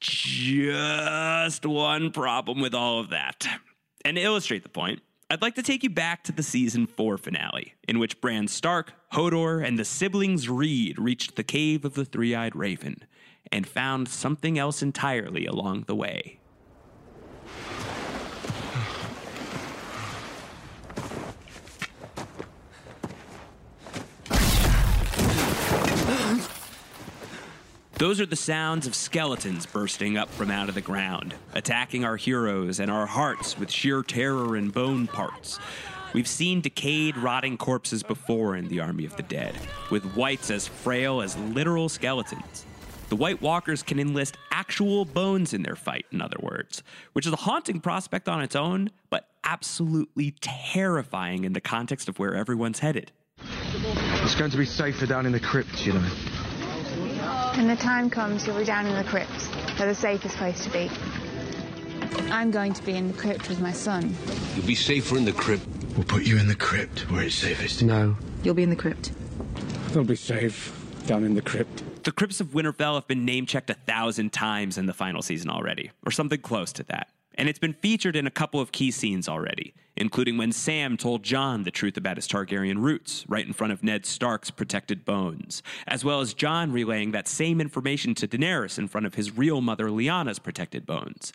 Just 0.00 1.64
one 1.64 2.10
problem 2.10 2.60
with 2.60 2.74
all 2.74 3.00
of 3.00 3.10
that. 3.10 3.46
And 4.04 4.16
to 4.16 4.22
illustrate 4.22 4.62
the 4.62 4.68
point, 4.68 5.00
I'd 5.28 5.42
like 5.42 5.56
to 5.56 5.62
take 5.62 5.82
you 5.82 5.90
back 5.90 6.22
to 6.24 6.32
the 6.32 6.42
season 6.42 6.86
4 6.86 7.18
finale, 7.18 7.74
in 7.88 7.98
which 7.98 8.20
Bran 8.20 8.46
Stark, 8.46 8.92
Hodor, 9.12 9.66
and 9.66 9.78
the 9.78 9.84
siblings 9.84 10.48
Reed 10.48 10.98
reached 10.98 11.34
the 11.34 11.42
cave 11.42 11.84
of 11.84 11.94
the 11.94 12.04
three 12.04 12.34
eyed 12.34 12.54
raven 12.54 13.02
and 13.50 13.66
found 13.66 14.08
something 14.08 14.58
else 14.58 14.82
entirely 14.82 15.46
along 15.46 15.84
the 15.86 15.96
way. 15.96 16.38
Those 27.98 28.20
are 28.20 28.26
the 28.26 28.36
sounds 28.36 28.86
of 28.86 28.94
skeletons 28.94 29.64
bursting 29.64 30.18
up 30.18 30.28
from 30.28 30.50
out 30.50 30.68
of 30.68 30.74
the 30.74 30.82
ground, 30.82 31.34
attacking 31.54 32.04
our 32.04 32.18
heroes 32.18 32.78
and 32.78 32.90
our 32.90 33.06
hearts 33.06 33.58
with 33.58 33.70
sheer 33.70 34.02
terror 34.02 34.54
and 34.54 34.70
bone 34.70 35.06
parts. 35.06 35.58
We've 36.12 36.28
seen 36.28 36.60
decayed, 36.60 37.16
rotting 37.16 37.56
corpses 37.56 38.02
before 38.02 38.54
in 38.54 38.68
the 38.68 38.80
Army 38.80 39.06
of 39.06 39.16
the 39.16 39.22
Dead, 39.22 39.54
with 39.90 40.04
whites 40.14 40.50
as 40.50 40.68
frail 40.68 41.22
as 41.22 41.38
literal 41.38 41.88
skeletons. 41.88 42.66
The 43.08 43.16
White 43.16 43.40
Walkers 43.40 43.82
can 43.82 43.98
enlist 43.98 44.36
actual 44.50 45.06
bones 45.06 45.54
in 45.54 45.62
their 45.62 45.76
fight, 45.76 46.04
in 46.12 46.20
other 46.20 46.38
words, 46.42 46.82
which 47.14 47.24
is 47.24 47.32
a 47.32 47.36
haunting 47.36 47.80
prospect 47.80 48.28
on 48.28 48.42
its 48.42 48.54
own, 48.54 48.90
but 49.08 49.26
absolutely 49.42 50.32
terrifying 50.42 51.44
in 51.44 51.54
the 51.54 51.62
context 51.62 52.10
of 52.10 52.18
where 52.18 52.34
everyone's 52.34 52.80
headed. 52.80 53.10
It's 53.40 54.34
going 54.34 54.50
to 54.50 54.58
be 54.58 54.66
safer 54.66 55.06
down 55.06 55.24
in 55.24 55.32
the 55.32 55.40
crypt, 55.40 55.86
you 55.86 55.94
know. 55.94 56.06
When 57.56 57.68
the 57.68 57.76
time 57.76 58.10
comes, 58.10 58.46
you'll 58.46 58.58
be 58.58 58.64
down 58.66 58.84
in 58.84 58.94
the 58.94 59.04
crypts. 59.04 59.48
They're 59.78 59.88
the 59.88 59.94
safest 59.94 60.36
place 60.36 60.62
to 60.64 60.70
be. 60.70 60.90
I'm 62.30 62.50
going 62.50 62.74
to 62.74 62.82
be 62.82 62.92
in 62.92 63.08
the 63.08 63.14
crypt 63.14 63.48
with 63.48 63.60
my 63.60 63.72
son. 63.72 64.14
You'll 64.54 64.66
be 64.66 64.74
safer 64.74 65.16
in 65.16 65.24
the 65.24 65.32
crypt. 65.32 65.66
We'll 65.96 66.04
put 66.04 66.24
you 66.24 66.36
in 66.36 66.48
the 66.48 66.54
crypt 66.54 67.10
where 67.10 67.22
it's 67.22 67.34
safest. 67.34 67.82
No. 67.82 68.18
You'll 68.42 68.54
be 68.54 68.62
in 68.62 68.68
the 68.68 68.76
crypt. 68.76 69.12
They'll 69.88 70.04
be 70.04 70.16
safe 70.16 70.78
down 71.06 71.24
in 71.24 71.34
the 71.34 71.40
crypt. 71.40 71.82
The 72.04 72.12
crypts 72.12 72.42
of 72.42 72.48
Winterfell 72.48 72.96
have 72.96 73.08
been 73.08 73.24
name 73.24 73.46
checked 73.46 73.70
a 73.70 73.74
thousand 73.74 74.34
times 74.34 74.76
in 74.76 74.84
the 74.84 74.92
final 74.92 75.22
season 75.22 75.48
already, 75.48 75.92
or 76.04 76.12
something 76.12 76.40
close 76.40 76.74
to 76.74 76.82
that. 76.84 77.08
And 77.36 77.48
it's 77.48 77.58
been 77.58 77.74
featured 77.74 78.16
in 78.16 78.26
a 78.26 78.30
couple 78.30 78.60
of 78.60 78.72
key 78.72 78.90
scenes 78.90 79.28
already, 79.28 79.74
including 79.94 80.38
when 80.38 80.52
Sam 80.52 80.96
told 80.96 81.22
Jon 81.22 81.64
the 81.64 81.70
truth 81.70 81.96
about 81.96 82.16
his 82.16 82.26
Targaryen 82.26 82.82
roots 82.82 83.24
right 83.28 83.46
in 83.46 83.52
front 83.52 83.72
of 83.72 83.82
Ned 83.82 84.06
Stark's 84.06 84.50
protected 84.50 85.04
bones, 85.04 85.62
as 85.86 86.04
well 86.04 86.20
as 86.20 86.34
Jon 86.34 86.72
relaying 86.72 87.12
that 87.12 87.28
same 87.28 87.60
information 87.60 88.14
to 88.14 88.28
Daenerys 88.28 88.78
in 88.78 88.88
front 88.88 89.06
of 89.06 89.14
his 89.14 89.36
real 89.36 89.60
mother 89.60 89.88
Lyanna's 89.88 90.38
protected 90.38 90.86
bones. 90.86 91.32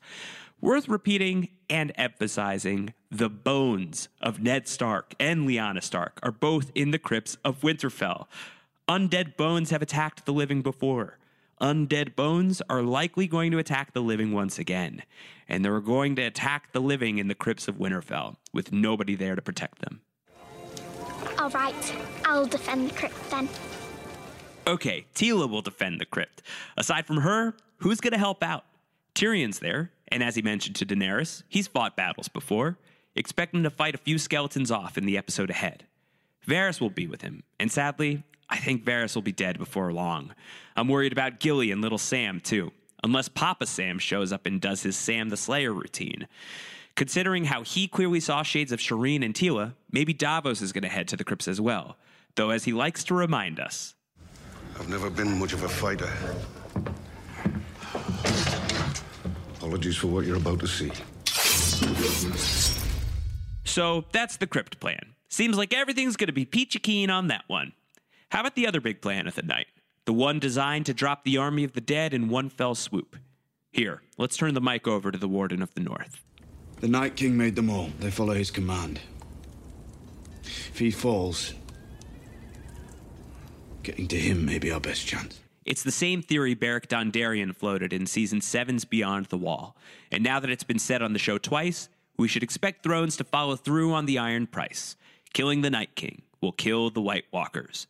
Worth 0.59 0.87
repeating 0.87 1.49
and 1.69 1.91
emphasizing 1.95 2.93
the 3.09 3.29
bones 3.29 4.09
of 4.21 4.39
Ned 4.39 4.67
Stark 4.67 5.15
and 5.19 5.47
Lyanna 5.47 5.81
Stark 5.81 6.19
are 6.21 6.31
both 6.31 6.71
in 6.75 6.91
the 6.91 6.99
crypts 6.99 7.37
of 7.43 7.61
Winterfell. 7.61 8.27
Undead 8.87 9.37
bones 9.37 9.71
have 9.71 9.81
attacked 9.81 10.25
the 10.25 10.33
living 10.33 10.61
before. 10.61 11.17
Undead 11.61 12.15
bones 12.15 12.59
are 12.71 12.81
likely 12.81 13.27
going 13.27 13.51
to 13.51 13.59
attack 13.59 13.93
the 13.93 14.01
living 14.01 14.31
once 14.31 14.57
again, 14.57 15.03
and 15.47 15.63
they're 15.63 15.79
going 15.79 16.15
to 16.15 16.23
attack 16.23 16.71
the 16.71 16.81
living 16.81 17.19
in 17.19 17.27
the 17.27 17.35
crypts 17.35 17.67
of 17.67 17.75
Winterfell 17.75 18.37
with 18.51 18.71
nobody 18.71 19.13
there 19.13 19.35
to 19.35 19.43
protect 19.43 19.79
them. 19.79 20.01
All 21.37 21.51
right, 21.51 21.95
I'll 22.25 22.47
defend 22.47 22.89
the 22.89 22.95
crypt 22.95 23.29
then. 23.29 23.47
Okay, 24.65 25.05
Tila 25.13 25.47
will 25.47 25.61
defend 25.61 26.01
the 26.01 26.05
crypt. 26.05 26.41
Aside 26.77 27.05
from 27.05 27.17
her, 27.17 27.55
who's 27.77 28.01
going 28.01 28.13
to 28.13 28.17
help 28.17 28.43
out? 28.43 28.65
Tyrion's 29.13 29.59
there, 29.59 29.91
and 30.07 30.23
as 30.23 30.35
he 30.35 30.41
mentioned 30.41 30.75
to 30.77 30.85
Daenerys, 30.85 31.43
he's 31.47 31.67
fought 31.67 31.95
battles 31.95 32.27
before. 32.27 32.79
Expect 33.15 33.53
him 33.53 33.61
to 33.61 33.69
fight 33.69 33.93
a 33.93 33.99
few 33.99 34.17
skeletons 34.17 34.71
off 34.71 34.97
in 34.97 35.05
the 35.05 35.17
episode 35.17 35.51
ahead. 35.51 35.85
Varys 36.47 36.81
will 36.81 36.89
be 36.89 37.05
with 37.05 37.21
him, 37.21 37.43
and 37.59 37.71
sadly, 37.71 38.23
I 38.51 38.57
think 38.57 38.83
Varys 38.83 39.15
will 39.15 39.21
be 39.21 39.31
dead 39.31 39.57
before 39.57 39.91
long. 39.93 40.35
I'm 40.75 40.89
worried 40.89 41.13
about 41.13 41.39
Gilly 41.39 41.71
and 41.71 41.81
little 41.81 41.97
Sam, 41.97 42.41
too, 42.41 42.71
unless 43.03 43.29
Papa 43.29 43.65
Sam 43.65 43.97
shows 43.97 44.31
up 44.33 44.45
and 44.45 44.59
does 44.59 44.83
his 44.83 44.97
Sam 44.97 45.29
the 45.29 45.37
Slayer 45.37 45.73
routine. 45.73 46.27
Considering 46.95 47.45
how 47.45 47.63
he 47.63 47.87
clearly 47.87 48.19
saw 48.19 48.43
shades 48.43 48.73
of 48.73 48.79
Shireen 48.79 49.23
and 49.23 49.33
Tila, 49.33 49.73
maybe 49.89 50.13
Davos 50.13 50.61
is 50.61 50.73
going 50.73 50.83
to 50.83 50.89
head 50.89 51.07
to 51.07 51.17
the 51.17 51.23
crypts 51.23 51.47
as 51.47 51.61
well. 51.61 51.97
Though, 52.35 52.49
as 52.49 52.65
he 52.65 52.73
likes 52.73 53.05
to 53.05 53.13
remind 53.13 53.59
us, 53.59 53.95
I've 54.77 54.89
never 54.89 55.09
been 55.09 55.39
much 55.39 55.53
of 55.53 55.63
a 55.63 55.69
fighter. 55.69 56.11
Apologies 59.55 59.95
for 59.95 60.07
what 60.07 60.25
you're 60.25 60.37
about 60.37 60.59
to 60.59 60.67
see. 60.67 60.91
So 63.63 64.05
that's 64.11 64.37
the 64.37 64.47
crypt 64.47 64.79
plan. 64.79 65.13
Seems 65.29 65.57
like 65.57 65.73
everything's 65.73 66.17
going 66.17 66.27
to 66.27 66.33
be 66.33 66.45
peachy 66.45 66.79
keen 66.79 67.09
on 67.09 67.27
that 67.27 67.43
one. 67.47 67.73
How 68.31 68.41
about 68.41 68.55
the 68.55 68.67
other 68.67 68.81
big 68.81 69.01
plan 69.01 69.27
of 69.27 69.35
the 69.35 69.43
night? 69.43 69.67
the 70.05 70.13
one 70.13 70.39
designed 70.39 70.85
to 70.85 70.93
drop 70.93 71.23
the 71.23 71.37
army 71.37 71.63
of 71.63 71.73
the 71.73 71.81
dead 71.81 72.13
in 72.13 72.29
one 72.29 72.49
fell 72.49 72.75
swoop. 72.75 73.15
Here, 73.71 74.01
let's 74.17 74.35
turn 74.35 74.53
the 74.53 74.61
mic 74.61 74.87
over 74.87 75.11
to 75.11 75.17
the 75.17 75.27
Warden 75.27 75.61
of 75.61 75.73
the 75.73 75.81
North. 75.81 76.23
The 76.79 76.87
Night 76.87 77.15
King 77.15 77.37
made 77.37 77.55
them 77.55 77.69
all. 77.69 77.89
They 77.99 78.11
follow 78.11 78.33
his 78.33 78.51
command. 78.51 78.99
If 80.43 80.79
he 80.79 80.91
falls, 80.91 81.53
getting 83.83 84.07
to 84.07 84.17
him 84.17 84.45
may 84.45 84.57
be 84.57 84.71
our 84.71 84.79
best 84.79 85.05
chance. 85.05 85.39
It's 85.63 85.83
the 85.83 85.91
same 85.91 86.23
theory 86.23 86.55
Beric 86.55 86.89
Dondarrion 86.89 87.55
floated 87.55 87.93
in 87.93 88.07
season 88.07 88.39
7's 88.39 88.83
Beyond 88.83 89.27
the 89.27 89.37
Wall. 89.37 89.75
And 90.11 90.23
now 90.23 90.39
that 90.39 90.49
it's 90.49 90.63
been 90.63 90.79
said 90.79 91.03
on 91.03 91.13
the 91.13 91.19
show 91.19 91.37
twice, 91.37 91.87
we 92.17 92.27
should 92.27 92.43
expect 92.43 92.83
Thrones 92.83 93.15
to 93.17 93.23
follow 93.23 93.55
through 93.55 93.93
on 93.93 94.07
the 94.07 94.17
Iron 94.17 94.47
Price. 94.47 94.95
Killing 95.33 95.61
the 95.61 95.69
Night 95.69 95.95
King 95.95 96.23
will 96.41 96.51
kill 96.51 96.89
the 96.89 97.01
White 97.01 97.25
Walkers. 97.31 97.85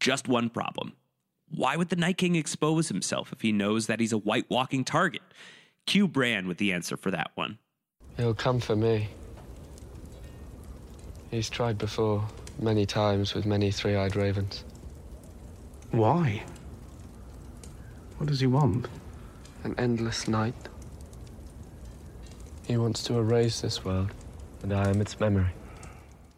Just 0.00 0.28
one 0.28 0.50
problem. 0.50 0.92
Why 1.48 1.76
would 1.76 1.88
the 1.88 1.96
Night 1.96 2.18
King 2.18 2.34
expose 2.34 2.88
himself 2.88 3.32
if 3.32 3.40
he 3.40 3.52
knows 3.52 3.86
that 3.86 4.00
he's 4.00 4.12
a 4.12 4.18
white 4.18 4.46
walking 4.50 4.84
target? 4.84 5.22
Cue 5.86 6.08
Bran 6.08 6.48
with 6.48 6.58
the 6.58 6.72
answer 6.72 6.96
for 6.96 7.10
that 7.12 7.30
one. 7.34 7.58
He'll 8.16 8.34
come 8.34 8.60
for 8.60 8.74
me. 8.74 9.08
He's 11.30 11.48
tried 11.50 11.78
before, 11.78 12.26
many 12.58 12.86
times 12.86 13.34
with 13.34 13.46
many 13.46 13.70
three 13.70 13.94
eyed 13.94 14.16
ravens. 14.16 14.64
Why? 15.90 16.42
What 18.18 18.28
does 18.28 18.40
he 18.40 18.46
want? 18.46 18.88
An 19.64 19.74
endless 19.78 20.26
night. 20.26 20.54
He 22.66 22.76
wants 22.76 23.02
to 23.04 23.14
erase 23.14 23.60
this 23.60 23.84
world, 23.84 24.10
and 24.62 24.72
I 24.72 24.88
am 24.88 25.00
its 25.00 25.20
memory. 25.20 25.52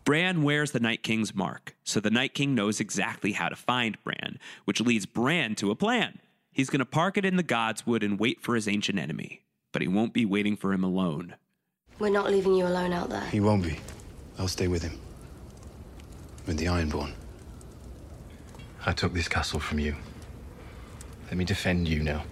Bran 0.08 0.42
wears 0.42 0.70
the 0.70 0.80
Night 0.80 1.02
King's 1.02 1.34
mark, 1.34 1.76
so 1.84 2.00
the 2.00 2.08
Night 2.08 2.32
King 2.32 2.54
knows 2.54 2.80
exactly 2.80 3.32
how 3.32 3.50
to 3.50 3.54
find 3.54 4.02
Bran, 4.04 4.38
which 4.64 4.80
leads 4.80 5.04
Bran 5.04 5.54
to 5.56 5.70
a 5.70 5.74
plan. 5.74 6.20
He's 6.50 6.70
going 6.70 6.78
to 6.78 6.86
park 6.86 7.18
it 7.18 7.26
in 7.26 7.36
the 7.36 7.42
Godswood 7.42 8.02
and 8.02 8.18
wait 8.18 8.40
for 8.40 8.54
his 8.54 8.66
ancient 8.66 8.98
enemy, 8.98 9.42
but 9.70 9.82
he 9.82 9.86
won't 9.86 10.14
be 10.14 10.24
waiting 10.24 10.56
for 10.56 10.72
him 10.72 10.82
alone. 10.82 11.34
We're 11.98 12.08
not 12.08 12.30
leaving 12.30 12.54
you 12.54 12.66
alone 12.66 12.94
out 12.94 13.10
there. 13.10 13.26
He 13.26 13.40
won't 13.40 13.62
be. 13.62 13.80
I'll 14.38 14.48
stay 14.48 14.66
with 14.66 14.82
him. 14.82 14.98
With 16.46 16.56
the 16.56 16.64
Ironborn. 16.64 17.12
I 18.86 18.92
took 18.92 19.12
this 19.12 19.28
castle 19.28 19.60
from 19.60 19.78
you. 19.78 19.94
Let 21.26 21.36
me 21.36 21.44
defend 21.44 21.86
you 21.86 22.02
now. 22.02 22.24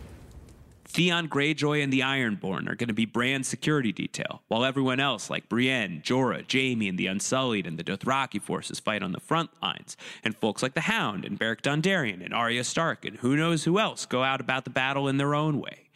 Theon 0.88 1.28
Greyjoy 1.28 1.82
and 1.82 1.92
the 1.92 2.00
Ironborn 2.00 2.68
are 2.68 2.74
going 2.74 2.88
to 2.88 2.94
be 2.94 3.06
Bran's 3.06 3.48
security 3.48 3.92
detail, 3.92 4.42
while 4.48 4.64
everyone 4.64 5.00
else 5.00 5.28
like 5.28 5.48
Brienne, 5.48 6.00
Jorah, 6.02 6.50
Jaime, 6.50 6.88
and 6.88 6.98
the 6.98 7.06
Unsullied 7.06 7.66
and 7.66 7.78
the 7.78 7.84
Dothraki 7.84 8.40
forces 8.40 8.80
fight 8.80 9.02
on 9.02 9.12
the 9.12 9.20
front 9.20 9.50
lines, 9.60 9.96
and 10.24 10.36
folks 10.36 10.62
like 10.62 10.74
the 10.74 10.82
Hound 10.82 11.24
and 11.24 11.38
Beric 11.38 11.62
Dondarrion 11.62 12.24
and 12.24 12.32
Arya 12.32 12.64
Stark 12.64 13.04
and 13.04 13.18
who 13.18 13.36
knows 13.36 13.64
who 13.64 13.78
else 13.78 14.06
go 14.06 14.22
out 14.22 14.40
about 14.40 14.64
the 14.64 14.70
battle 14.70 15.08
in 15.08 15.16
their 15.16 15.34
own 15.34 15.60
way. 15.60 15.90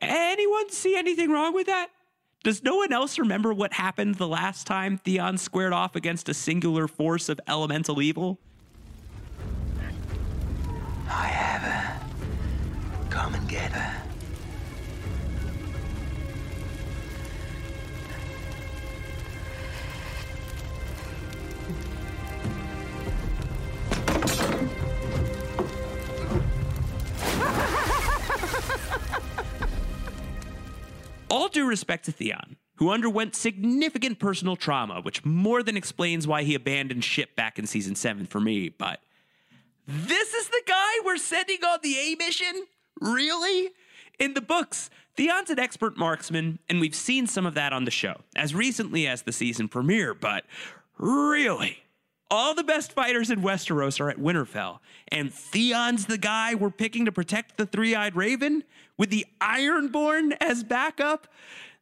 Anyone 0.00 0.70
see 0.70 0.96
anything 0.96 1.30
wrong 1.30 1.54
with 1.54 1.66
that? 1.66 1.88
Does 2.44 2.62
no 2.62 2.76
one 2.76 2.92
else 2.92 3.18
remember 3.18 3.52
what 3.52 3.72
happened 3.72 4.16
the 4.16 4.28
last 4.28 4.66
time 4.66 4.98
Theon 4.98 5.38
squared 5.38 5.72
off 5.72 5.96
against 5.96 6.28
a 6.28 6.34
singular 6.34 6.86
force 6.86 7.28
of 7.28 7.40
elemental 7.48 8.00
evil? 8.00 8.38
I 11.08 11.26
have. 11.26 12.02
Come 13.10 13.34
and 13.34 13.48
get 13.48 13.72
her. 13.72 14.07
All 31.48 31.52
due 31.52 31.66
respect 31.66 32.04
to 32.04 32.12
Theon, 32.12 32.56
who 32.74 32.90
underwent 32.90 33.34
significant 33.34 34.18
personal 34.18 34.54
trauma, 34.54 35.00
which 35.00 35.24
more 35.24 35.62
than 35.62 35.78
explains 35.78 36.26
why 36.26 36.42
he 36.42 36.54
abandoned 36.54 37.04
ship 37.04 37.34
back 37.36 37.58
in 37.58 37.66
season 37.66 37.94
7 37.94 38.26
for 38.26 38.38
me, 38.38 38.68
but 38.68 39.00
this 39.86 40.34
is 40.34 40.48
the 40.48 40.60
guy 40.66 41.00
we're 41.06 41.16
sending 41.16 41.64
on 41.64 41.78
the 41.82 41.96
A 41.96 42.16
mission? 42.16 42.66
Really? 43.00 43.70
In 44.18 44.34
the 44.34 44.42
books, 44.42 44.90
Theon's 45.16 45.48
an 45.48 45.58
expert 45.58 45.96
marksman, 45.96 46.58
and 46.68 46.82
we've 46.82 46.94
seen 46.94 47.26
some 47.26 47.46
of 47.46 47.54
that 47.54 47.72
on 47.72 47.86
the 47.86 47.90
show, 47.90 48.16
as 48.36 48.54
recently 48.54 49.06
as 49.06 49.22
the 49.22 49.32
season 49.32 49.68
premiere, 49.68 50.12
but 50.12 50.44
really? 50.98 51.78
All 52.30 52.54
the 52.54 52.62
best 52.62 52.92
fighters 52.92 53.30
in 53.30 53.40
Westeros 53.40 54.00
are 54.00 54.10
at 54.10 54.18
Winterfell, 54.18 54.80
and 55.10 55.32
Theon's 55.32 56.04
the 56.04 56.18
guy 56.18 56.54
we're 56.54 56.68
picking 56.68 57.06
to 57.06 57.12
protect 57.12 57.56
the 57.56 57.64
three 57.64 57.94
eyed 57.94 58.16
raven 58.16 58.64
with 58.98 59.08
the 59.08 59.24
Ironborn 59.40 60.36
as 60.38 60.62
backup? 60.62 61.26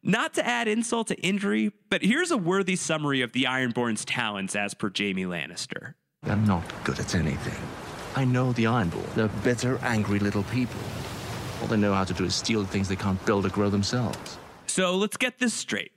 Not 0.01 0.33
to 0.35 0.47
add 0.47 0.69
insult 0.69 1.07
to 1.07 1.15
injury, 1.19 1.73
but 1.89 2.01
here's 2.01 2.31
a 2.31 2.37
worthy 2.37 2.77
summary 2.77 3.21
of 3.21 3.33
the 3.33 3.43
Ironborn's 3.43 4.05
talents 4.05 4.55
as 4.55 4.73
per 4.73 4.89
Jaime 4.97 5.25
Lannister. 5.25 5.95
I'm 6.23 6.45
not 6.45 6.63
good 6.85 6.99
at 6.99 7.13
anything. 7.13 7.61
I 8.15 8.23
know 8.23 8.53
the 8.53 8.65
Ironborn. 8.65 9.13
They're 9.15 9.27
bitter, 9.27 9.77
angry 9.79 10.19
little 10.19 10.43
people. 10.43 10.79
All 11.61 11.67
they 11.67 11.75
know 11.75 11.93
how 11.93 12.05
to 12.05 12.13
do 12.13 12.23
is 12.23 12.35
steal 12.35 12.63
things 12.63 12.87
they 12.87 12.95
can't 12.95 13.23
build 13.25 13.45
or 13.45 13.49
grow 13.49 13.69
themselves. 13.69 14.37
So 14.67 14.95
let's 14.95 15.17
get 15.17 15.39
this 15.39 15.53
straight. 15.53 15.91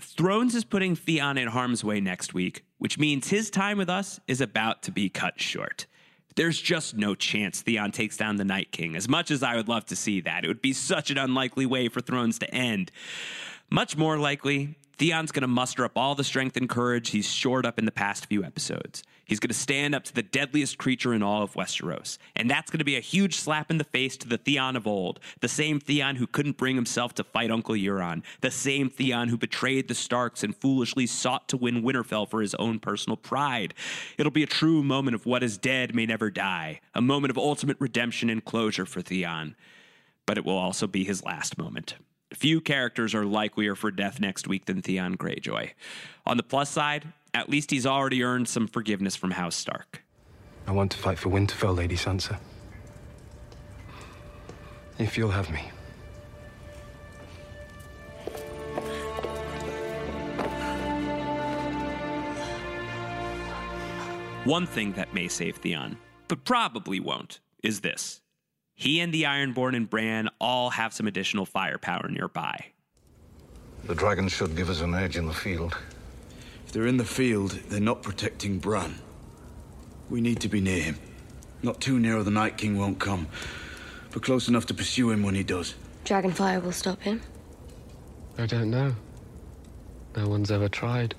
Thrones 0.00 0.56
is 0.56 0.64
putting 0.64 0.96
Theon 0.96 1.38
in 1.38 1.46
harm's 1.48 1.84
way 1.84 2.00
next 2.00 2.34
week, 2.34 2.64
which 2.82 2.98
means 2.98 3.28
his 3.28 3.48
time 3.48 3.78
with 3.78 3.88
us 3.88 4.18
is 4.26 4.40
about 4.40 4.82
to 4.82 4.90
be 4.90 5.08
cut 5.08 5.40
short. 5.40 5.86
There's 6.34 6.60
just 6.60 6.96
no 6.96 7.14
chance 7.14 7.62
Theon 7.62 7.92
takes 7.92 8.16
down 8.16 8.38
the 8.38 8.44
Night 8.44 8.72
King, 8.72 8.96
as 8.96 9.08
much 9.08 9.30
as 9.30 9.40
I 9.40 9.54
would 9.54 9.68
love 9.68 9.84
to 9.86 9.94
see 9.94 10.20
that. 10.22 10.44
It 10.44 10.48
would 10.48 10.60
be 10.60 10.72
such 10.72 11.08
an 11.12 11.16
unlikely 11.16 11.64
way 11.64 11.86
for 11.86 12.00
Thrones 12.00 12.40
to 12.40 12.52
end. 12.52 12.90
Much 13.72 13.96
more 13.96 14.18
likely, 14.18 14.74
Theon's 14.98 15.32
going 15.32 15.40
to 15.40 15.48
muster 15.48 15.82
up 15.86 15.92
all 15.96 16.14
the 16.14 16.24
strength 16.24 16.58
and 16.58 16.68
courage 16.68 17.08
he's 17.08 17.26
shored 17.26 17.64
up 17.64 17.78
in 17.78 17.86
the 17.86 17.90
past 17.90 18.26
few 18.26 18.44
episodes. 18.44 19.02
He's 19.24 19.40
going 19.40 19.48
to 19.48 19.54
stand 19.54 19.94
up 19.94 20.04
to 20.04 20.14
the 20.14 20.22
deadliest 20.22 20.76
creature 20.76 21.14
in 21.14 21.22
all 21.22 21.42
of 21.42 21.54
Westeros. 21.54 22.18
And 22.36 22.50
that's 22.50 22.70
going 22.70 22.80
to 22.80 22.84
be 22.84 22.96
a 22.96 23.00
huge 23.00 23.36
slap 23.36 23.70
in 23.70 23.78
the 23.78 23.84
face 23.84 24.18
to 24.18 24.28
the 24.28 24.36
Theon 24.36 24.76
of 24.76 24.86
old, 24.86 25.20
the 25.40 25.48
same 25.48 25.80
Theon 25.80 26.16
who 26.16 26.26
couldn't 26.26 26.58
bring 26.58 26.76
himself 26.76 27.14
to 27.14 27.24
fight 27.24 27.50
Uncle 27.50 27.74
Euron, 27.74 28.22
the 28.42 28.50
same 28.50 28.90
Theon 28.90 29.28
who 29.28 29.38
betrayed 29.38 29.88
the 29.88 29.94
Starks 29.94 30.44
and 30.44 30.54
foolishly 30.54 31.06
sought 31.06 31.48
to 31.48 31.56
win 31.56 31.82
Winterfell 31.82 32.28
for 32.28 32.42
his 32.42 32.54
own 32.56 32.78
personal 32.78 33.16
pride. 33.16 33.72
It'll 34.18 34.30
be 34.30 34.42
a 34.42 34.46
true 34.46 34.82
moment 34.82 35.14
of 35.14 35.24
what 35.24 35.42
is 35.42 35.56
dead 35.56 35.94
may 35.94 36.04
never 36.04 36.30
die, 36.30 36.82
a 36.94 37.00
moment 37.00 37.30
of 37.30 37.38
ultimate 37.38 37.78
redemption 37.80 38.28
and 38.28 38.44
closure 38.44 38.84
for 38.84 39.00
Theon. 39.00 39.56
But 40.26 40.36
it 40.36 40.44
will 40.44 40.58
also 40.58 40.86
be 40.86 41.04
his 41.04 41.24
last 41.24 41.56
moment. 41.56 41.94
Few 42.34 42.60
characters 42.60 43.14
are 43.14 43.24
likelier 43.24 43.74
for 43.74 43.90
death 43.90 44.18
next 44.18 44.48
week 44.48 44.64
than 44.64 44.82
Theon 44.82 45.16
Greyjoy. 45.16 45.70
On 46.26 46.36
the 46.36 46.42
plus 46.42 46.70
side, 46.70 47.12
at 47.34 47.48
least 47.48 47.70
he's 47.70 47.86
already 47.86 48.22
earned 48.22 48.48
some 48.48 48.66
forgiveness 48.66 49.16
from 49.16 49.32
House 49.32 49.56
Stark. 49.56 50.02
I 50.66 50.72
want 50.72 50.92
to 50.92 50.98
fight 50.98 51.18
for 51.18 51.28
Winterfell, 51.28 51.76
Lady 51.76 51.96
Sansa. 51.96 52.38
If 54.98 55.18
you'll 55.18 55.30
have 55.30 55.50
me. 55.50 55.70
One 64.44 64.66
thing 64.66 64.92
that 64.94 65.14
may 65.14 65.28
save 65.28 65.58
Theon, 65.58 65.96
but 66.26 66.44
probably 66.44 66.98
won't, 66.98 67.38
is 67.62 67.80
this. 67.80 68.21
He 68.82 68.98
and 68.98 69.14
the 69.14 69.22
Ironborn 69.22 69.76
and 69.76 69.88
Bran 69.88 70.28
all 70.40 70.70
have 70.70 70.92
some 70.92 71.06
additional 71.06 71.46
firepower 71.46 72.08
nearby. 72.08 72.66
The 73.84 73.94
dragons 73.94 74.32
should 74.32 74.56
give 74.56 74.68
us 74.68 74.80
an 74.80 74.92
edge 74.92 75.16
in 75.16 75.26
the 75.26 75.32
field. 75.32 75.78
If 76.66 76.72
they're 76.72 76.88
in 76.88 76.96
the 76.96 77.04
field, 77.04 77.52
they're 77.68 77.78
not 77.78 78.02
protecting 78.02 78.58
Bran. 78.58 78.96
We 80.10 80.20
need 80.20 80.40
to 80.40 80.48
be 80.48 80.60
near 80.60 80.82
him. 80.82 80.98
Not 81.62 81.80
too 81.80 82.00
near 82.00 82.16
or 82.16 82.24
the 82.24 82.32
Night 82.32 82.58
King 82.58 82.76
won't 82.76 82.98
come, 82.98 83.28
but 84.10 84.24
close 84.24 84.48
enough 84.48 84.66
to 84.66 84.74
pursue 84.74 85.12
him 85.12 85.22
when 85.22 85.36
he 85.36 85.44
does. 85.44 85.76
Dragonfire 86.04 86.60
will 86.60 86.72
stop 86.72 87.00
him. 87.02 87.22
I 88.36 88.46
don't 88.46 88.72
know. 88.72 88.96
No 90.16 90.26
one's 90.26 90.50
ever 90.50 90.68
tried. 90.68 91.14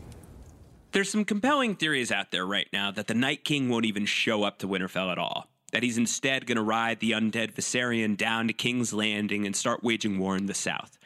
There's 0.92 1.10
some 1.10 1.24
compelling 1.24 1.78
theories 1.78 2.12
out 2.12 2.32
there 2.32 2.46
right 2.46 2.68
now 2.74 2.92
that 2.92 3.08
the 3.08 3.14
Night 3.14 3.46
King 3.46 3.70
won't 3.70 3.86
even 3.86 4.06
show 4.06 4.44
up 4.44 4.58
to 4.58 4.68
Winterfell 4.68 5.10
at 5.10 5.18
all. 5.18 5.48
That 5.74 5.84
he's 5.84 5.98
instead 5.98 6.46
going 6.46 6.56
to 6.56 6.64
ride 6.64 7.00
the 7.00 7.12
undead 7.12 7.54
Viserion 7.54 8.16
down 8.16 8.48
to 8.48 8.54
King's 8.54 8.94
Landing 8.94 9.46
and 9.46 9.56
start 9.56 9.84
waging 9.84 10.20
war 10.20 10.38
in 10.38 10.46
the 10.46 10.54
south. 10.54 10.98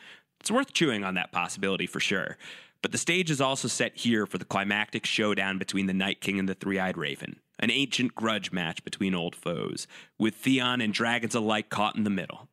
It's 0.41 0.51
worth 0.51 0.73
chewing 0.73 1.03
on 1.03 1.15
that 1.15 1.31
possibility 1.31 1.87
for 1.87 1.99
sure. 1.99 2.37
But 2.81 2.91
the 2.91 2.97
stage 2.97 3.31
is 3.31 3.41
also 3.41 3.67
set 3.67 3.97
here 3.97 4.25
for 4.25 4.37
the 4.37 4.45
climactic 4.45 5.05
showdown 5.05 5.57
between 5.57 5.87
the 5.87 5.93
Night 5.93 6.21
King 6.21 6.37
and 6.37 6.47
the 6.47 6.53
Three 6.53 6.79
Eyed 6.79 6.97
Raven, 6.97 7.39
an 7.59 7.71
ancient 7.71 8.13
grudge 8.13 8.51
match 8.51 8.83
between 8.83 9.15
old 9.15 9.35
foes, 9.35 9.87
with 10.19 10.35
Theon 10.35 10.81
and 10.81 10.93
dragons 10.93 11.33
alike 11.33 11.69
caught 11.69 11.95
in 11.95 12.03
the 12.03 12.09
middle. 12.09 12.47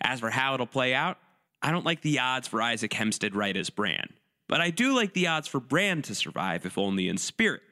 As 0.00 0.20
for 0.20 0.30
how 0.30 0.54
it'll 0.54 0.66
play 0.66 0.94
out, 0.94 1.18
I 1.60 1.72
don't 1.72 1.84
like 1.84 2.02
the 2.02 2.20
odds 2.20 2.46
for 2.46 2.62
Isaac 2.62 2.92
Hempstead 2.92 3.34
Wright 3.34 3.56
as 3.56 3.70
Bran, 3.70 4.10
but 4.48 4.60
I 4.60 4.70
do 4.70 4.94
like 4.94 5.12
the 5.12 5.26
odds 5.26 5.48
for 5.48 5.60
Bran 5.60 6.02
to 6.02 6.14
survive, 6.14 6.64
if 6.64 6.78
only 6.78 7.08
in 7.08 7.18
spirit. 7.18 7.62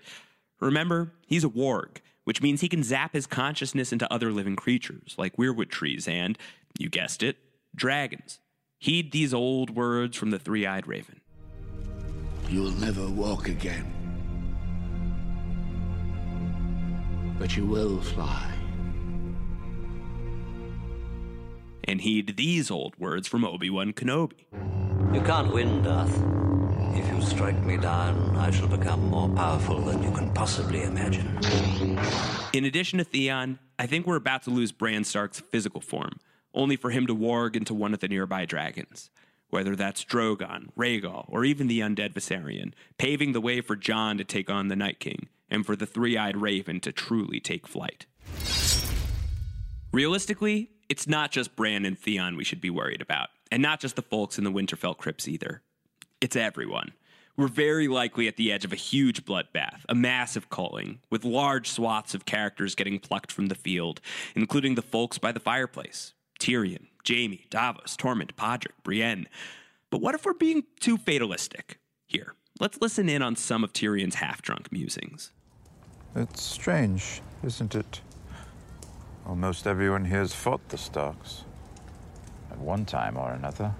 Remember, 0.60 1.12
he's 1.26 1.44
a 1.44 1.48
warg, 1.48 1.98
which 2.26 2.42
means 2.42 2.60
he 2.60 2.68
can 2.68 2.82
zap 2.82 3.12
his 3.12 3.24
consciousness 3.24 3.92
into 3.92 4.12
other 4.12 4.32
living 4.32 4.56
creatures 4.56 5.14
like 5.16 5.36
weirwood 5.36 5.70
trees 5.70 6.08
and, 6.08 6.36
you 6.76 6.88
guessed 6.88 7.22
it, 7.22 7.36
dragons. 7.76 8.40
Heed 8.80 9.12
these 9.12 9.32
old 9.32 9.70
words 9.70 10.16
from 10.16 10.30
the 10.30 10.38
three 10.40 10.66
eyed 10.66 10.88
raven. 10.88 11.20
You'll 12.50 12.72
never 12.72 13.08
walk 13.08 13.48
again. 13.48 13.92
But 17.38 17.56
you 17.56 17.64
will 17.64 18.00
fly. 18.00 18.52
And 21.84 22.00
heed 22.00 22.36
these 22.36 22.72
old 22.72 22.98
words 22.98 23.28
from 23.28 23.44
Obi 23.44 23.70
Wan 23.70 23.92
Kenobi. 23.92 24.46
You 25.14 25.20
can't 25.20 25.52
win, 25.52 25.84
Darth. 25.84 26.45
If 26.96 27.06
you 27.12 27.20
strike 27.20 27.62
me 27.62 27.76
down, 27.76 28.35
I 28.37 28.50
shall 28.50 28.68
become 28.68 29.11
more 29.11 29.28
powerful 29.28 29.80
than 29.82 30.02
you 30.02 30.11
can 30.12 30.32
possibly 30.32 30.82
imagine. 30.82 31.38
In 32.54 32.64
addition 32.64 32.98
to 32.98 33.04
Theon, 33.04 33.59
I 33.78 33.87
think 33.87 34.06
we're 34.06 34.16
about 34.16 34.44
to 34.44 34.50
lose 34.50 34.72
Bran 34.72 35.04
Stark's 35.04 35.40
physical 35.40 35.82
form, 35.82 36.18
only 36.54 36.74
for 36.74 36.88
him 36.88 37.06
to 37.06 37.14
warg 37.14 37.54
into 37.54 37.74
one 37.74 37.92
of 37.92 38.00
the 38.00 38.09
nearby 38.09 38.46
dragons. 38.46 39.11
Whether 39.50 39.76
that's 39.76 40.06
Drogon, 40.06 40.70
Rhaegal, 40.74 41.26
or 41.28 41.44
even 41.44 41.66
the 41.66 41.80
undead 41.80 42.14
Viserion, 42.14 42.72
paving 42.96 43.32
the 43.32 43.42
way 43.42 43.61
for 43.61 43.76
Jon 43.76 44.16
to 44.16 44.24
take 44.24 44.48
on 44.48 44.68
the 44.68 44.74
Night 44.74 44.98
King, 44.98 45.28
and 45.50 45.66
for 45.66 45.76
the 45.76 45.87
three 45.87 46.16
eyed 46.16 46.38
raven 46.38 46.80
to 46.80 46.92
truly 46.92 47.40
take 47.40 47.68
flight. 47.68 48.06
Realistically, 49.92 50.70
it's 50.88 51.06
not 51.06 51.30
just 51.30 51.56
Bran 51.56 51.85
and 51.85 51.98
Theon 51.98 52.37
we 52.37 52.44
should 52.44 52.62
be 52.62 52.70
worried 52.70 53.02
about, 53.02 53.28
and 53.52 53.62
not 53.62 53.80
just 53.80 53.96
the 53.96 54.02
folks 54.02 54.38
in 54.38 54.44
the 54.44 54.50
Winterfell 54.50 54.96
crypts 54.96 55.28
either. 55.28 55.62
It's 56.18 56.35
everyone. 56.35 56.92
We're 57.37 57.46
very 57.46 57.88
likely 57.88 58.26
at 58.26 58.37
the 58.37 58.50
edge 58.50 58.64
of 58.64 58.72
a 58.72 58.76
huge 58.76 59.26
bloodbath, 59.26 59.85
a 59.87 59.94
massive 59.94 60.48
culling, 60.48 61.00
with 61.11 61.26
large 61.26 61.68
swaths 61.68 62.14
of 62.14 62.24
characters 62.24 62.74
getting 62.74 62.98
plucked 62.98 63.31
from 63.31 63.48
the 63.48 63.55
field, 63.55 64.00
including 64.35 64.76
the 64.76 64.83
folks 64.83 65.18
by 65.18 65.31
the 65.31 65.40
fireplace 65.40 66.14
Tyrion, 66.40 66.87
Jaime, 67.07 67.44
Davos, 67.50 67.98
Tormund, 67.98 68.33
Podrick, 68.33 68.72
Brienne. 68.83 69.29
But 69.90 70.00
what 70.00 70.14
if 70.14 70.24
we're 70.24 70.33
being 70.33 70.64
too 70.81 70.96
fatalistic? 70.96 71.79
Here, 72.07 72.33
let's 72.59 72.81
listen 72.81 73.11
in 73.11 73.20
on 73.20 73.37
some 73.37 73.62
of 73.62 73.74
Tyrion's 73.74 74.14
half 74.14 74.40
drunk 74.40 74.72
musings. 74.72 75.33
It's 76.14 76.42
strange, 76.42 77.20
isn't 77.44 77.74
it? 77.74 78.00
Almost 79.26 79.66
everyone 79.66 80.07
here's 80.07 80.33
fought 80.33 80.66
the 80.70 80.79
Starks. 80.79 81.44
At 82.50 82.57
one 82.59 82.87
time 82.87 83.18
or 83.18 83.33
another. 83.33 83.74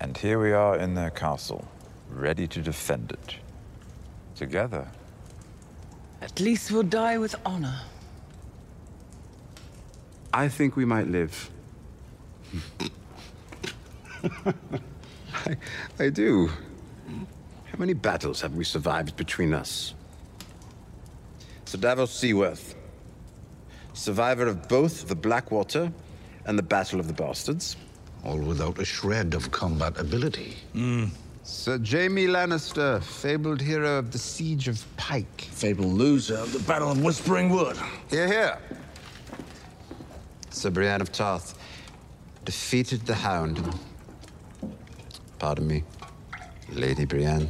And 0.00 0.16
here 0.16 0.40
we 0.40 0.52
are 0.52 0.78
in 0.78 0.94
their 0.94 1.10
castle, 1.10 1.68
ready 2.08 2.48
to 2.48 2.62
defend 2.62 3.12
it. 3.12 3.36
Together. 4.34 4.88
At 6.22 6.40
least 6.40 6.70
we'll 6.72 6.82
die 6.82 7.18
with 7.18 7.34
honor. 7.44 7.78
I 10.32 10.48
think 10.48 10.76
we 10.76 10.86
might 10.86 11.08
live. 11.08 11.50
I, 15.34 15.56
I 15.98 16.08
do. 16.08 16.48
How 16.48 17.78
many 17.78 17.92
battles 17.92 18.40
have 18.40 18.54
we 18.54 18.64
survived 18.64 19.16
between 19.16 19.52
us? 19.52 19.94
Sir 21.66 21.78
Davos 21.78 22.12
Seaworth, 22.12 22.74
survivor 23.92 24.46
of 24.46 24.68
both 24.68 25.08
the 25.08 25.14
Blackwater 25.14 25.92
and 26.46 26.58
the 26.58 26.62
Battle 26.62 27.00
of 27.00 27.06
the 27.06 27.12
Bastards. 27.12 27.76
All 28.24 28.38
without 28.38 28.78
a 28.78 28.84
shred 28.84 29.34
of 29.34 29.50
combat 29.50 29.98
ability. 29.98 30.56
Hmm. 30.72 31.06
Sir 31.42 31.78
Jaime 31.78 32.26
Lannister, 32.26 33.02
fabled 33.02 33.60
hero 33.60 33.98
of 33.98 34.12
the 34.12 34.18
Siege 34.18 34.68
of 34.68 34.84
Pike. 34.96 35.48
Fabled 35.50 35.88
loser 35.88 36.36
of 36.36 36.52
the 36.52 36.58
Battle 36.60 36.90
of 36.90 37.02
Whispering 37.02 37.48
Wood. 37.48 37.76
Here, 38.10 38.26
here. 38.26 38.58
Sir 40.50 40.70
Brienne 40.70 41.00
of 41.00 41.10
Tarth 41.10 41.54
defeated 42.44 43.06
the 43.06 43.14
Hound. 43.14 43.74
Pardon 45.38 45.66
me, 45.66 45.84
Lady 46.72 47.06
Brienne. 47.06 47.48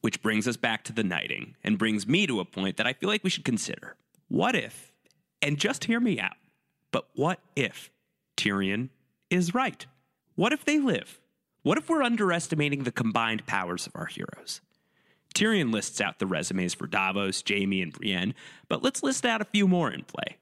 Which 0.00 0.20
brings 0.22 0.48
us 0.48 0.56
back 0.56 0.82
to 0.84 0.92
the 0.92 1.04
knighting 1.04 1.54
and 1.62 1.78
brings 1.78 2.08
me 2.08 2.26
to 2.26 2.40
a 2.40 2.44
point 2.44 2.76
that 2.78 2.86
I 2.86 2.92
feel 2.92 3.08
like 3.08 3.22
we 3.22 3.30
should 3.30 3.44
consider. 3.44 3.94
What 4.28 4.56
if, 4.56 4.92
and 5.40 5.58
just 5.58 5.84
hear 5.84 6.00
me 6.00 6.18
out, 6.18 6.36
but 6.90 7.08
what 7.14 7.40
if 7.54 7.90
Tyrion 8.36 8.88
is 9.28 9.54
right? 9.54 9.86
What 10.40 10.54
if 10.54 10.64
they 10.64 10.78
live? 10.78 11.20
What 11.64 11.76
if 11.76 11.90
we're 11.90 12.02
underestimating 12.02 12.84
the 12.84 12.90
combined 12.90 13.44
powers 13.44 13.86
of 13.86 13.92
our 13.94 14.06
heroes? 14.06 14.62
Tyrion 15.34 15.70
lists 15.70 16.00
out 16.00 16.18
the 16.18 16.26
resumes 16.26 16.72
for 16.72 16.86
Davos, 16.86 17.44
Jaime, 17.46 17.82
and 17.82 17.92
Brienne, 17.92 18.32
but 18.66 18.82
let's 18.82 19.02
list 19.02 19.26
out 19.26 19.42
a 19.42 19.44
few 19.44 19.68
more 19.68 19.90
in 19.90 20.02
play. 20.02 20.38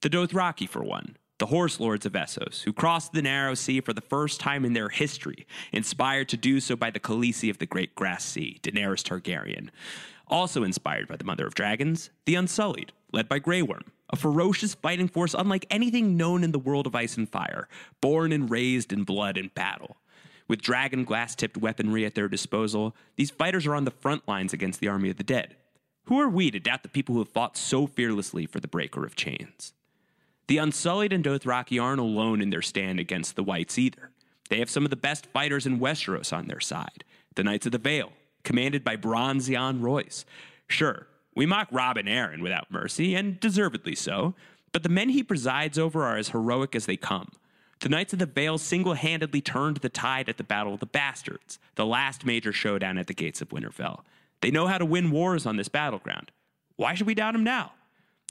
The 0.00 0.10
Dothraki, 0.10 0.68
for 0.68 0.82
one, 0.82 1.16
the 1.38 1.46
horse 1.46 1.78
lords 1.78 2.04
of 2.04 2.14
Essos, 2.14 2.64
who 2.64 2.72
crossed 2.72 3.12
the 3.12 3.22
Narrow 3.22 3.54
Sea 3.54 3.80
for 3.80 3.92
the 3.92 4.00
first 4.00 4.40
time 4.40 4.64
in 4.64 4.72
their 4.72 4.88
history, 4.88 5.46
inspired 5.70 6.28
to 6.30 6.36
do 6.36 6.58
so 6.58 6.74
by 6.74 6.90
the 6.90 6.98
Khaleesi 6.98 7.48
of 7.48 7.58
the 7.58 7.66
Great 7.66 7.94
Grass 7.94 8.24
Sea, 8.24 8.58
Daenerys 8.64 9.04
Targaryen. 9.04 9.68
Also 10.26 10.64
inspired 10.64 11.06
by 11.06 11.14
the 11.14 11.22
Mother 11.22 11.46
of 11.46 11.54
Dragons, 11.54 12.10
the 12.26 12.34
Unsullied, 12.34 12.90
led 13.12 13.28
by 13.28 13.38
Grey 13.38 13.62
Worm, 13.62 13.92
a 14.10 14.16
ferocious 14.16 14.74
fighting 14.74 15.08
force 15.08 15.34
unlike 15.34 15.66
anything 15.70 16.16
known 16.16 16.44
in 16.44 16.52
the 16.52 16.58
world 16.58 16.86
of 16.86 16.94
ice 16.94 17.16
and 17.16 17.28
fire, 17.28 17.68
born 18.00 18.32
and 18.32 18.50
raised 18.50 18.92
in 18.92 19.04
blood 19.04 19.36
and 19.36 19.54
battle. 19.54 19.96
With 20.48 20.62
dragon 20.62 21.04
glass 21.04 21.34
tipped 21.34 21.58
weaponry 21.58 22.06
at 22.06 22.14
their 22.14 22.28
disposal, 22.28 22.96
these 23.16 23.30
fighters 23.30 23.66
are 23.66 23.74
on 23.74 23.84
the 23.84 23.90
front 23.90 24.26
lines 24.26 24.52
against 24.52 24.80
the 24.80 24.88
army 24.88 25.10
of 25.10 25.18
the 25.18 25.22
dead. 25.22 25.56
Who 26.04 26.18
are 26.20 26.28
we 26.28 26.50
to 26.50 26.58
doubt 26.58 26.82
the 26.82 26.88
people 26.88 27.14
who 27.14 27.20
have 27.20 27.28
fought 27.28 27.58
so 27.58 27.86
fearlessly 27.86 28.46
for 28.46 28.60
the 28.60 28.68
breaker 28.68 29.04
of 29.04 29.14
chains? 29.14 29.74
The 30.46 30.56
Unsullied 30.56 31.12
and 31.12 31.22
Dothraki 31.22 31.80
aren't 31.82 32.00
alone 32.00 32.40
in 32.40 32.48
their 32.48 32.62
stand 32.62 32.98
against 32.98 33.36
the 33.36 33.42
Whites 33.42 33.78
either. 33.78 34.10
They 34.48 34.58
have 34.60 34.70
some 34.70 34.84
of 34.84 34.90
the 34.90 34.96
best 34.96 35.26
fighters 35.26 35.66
in 35.66 35.78
Westeros 35.78 36.32
on 36.32 36.48
their 36.48 36.60
side 36.60 37.04
the 37.34 37.44
Knights 37.44 37.66
of 37.66 37.72
the 37.72 37.78
Vale, 37.78 38.10
commanded 38.42 38.82
by 38.82 38.96
Bronze 38.96 39.48
Yohn 39.48 39.80
Royce. 39.80 40.24
Sure, 40.66 41.06
we 41.38 41.46
mock 41.46 41.68
Robin 41.70 42.06
Arryn 42.06 42.42
without 42.42 42.68
mercy, 42.68 43.14
and 43.14 43.38
deservedly 43.38 43.94
so, 43.94 44.34
but 44.72 44.82
the 44.82 44.88
men 44.88 45.10
he 45.10 45.22
presides 45.22 45.78
over 45.78 46.04
are 46.04 46.16
as 46.16 46.30
heroic 46.30 46.74
as 46.74 46.86
they 46.86 46.96
come. 46.96 47.30
The 47.78 47.88
Knights 47.88 48.12
of 48.12 48.18
the 48.18 48.26
Vale 48.26 48.58
single 48.58 48.94
handedly 48.94 49.40
turned 49.40 49.76
the 49.76 49.88
tide 49.88 50.28
at 50.28 50.36
the 50.36 50.42
Battle 50.42 50.74
of 50.74 50.80
the 50.80 50.86
Bastards, 50.86 51.60
the 51.76 51.86
last 51.86 52.26
major 52.26 52.52
showdown 52.52 52.98
at 52.98 53.06
the 53.06 53.14
gates 53.14 53.40
of 53.40 53.50
Winterfell. 53.50 54.00
They 54.40 54.50
know 54.50 54.66
how 54.66 54.78
to 54.78 54.84
win 54.84 55.12
wars 55.12 55.46
on 55.46 55.56
this 55.56 55.68
battleground. 55.68 56.32
Why 56.74 56.94
should 56.94 57.06
we 57.06 57.14
doubt 57.14 57.34
them 57.34 57.44
now? 57.44 57.70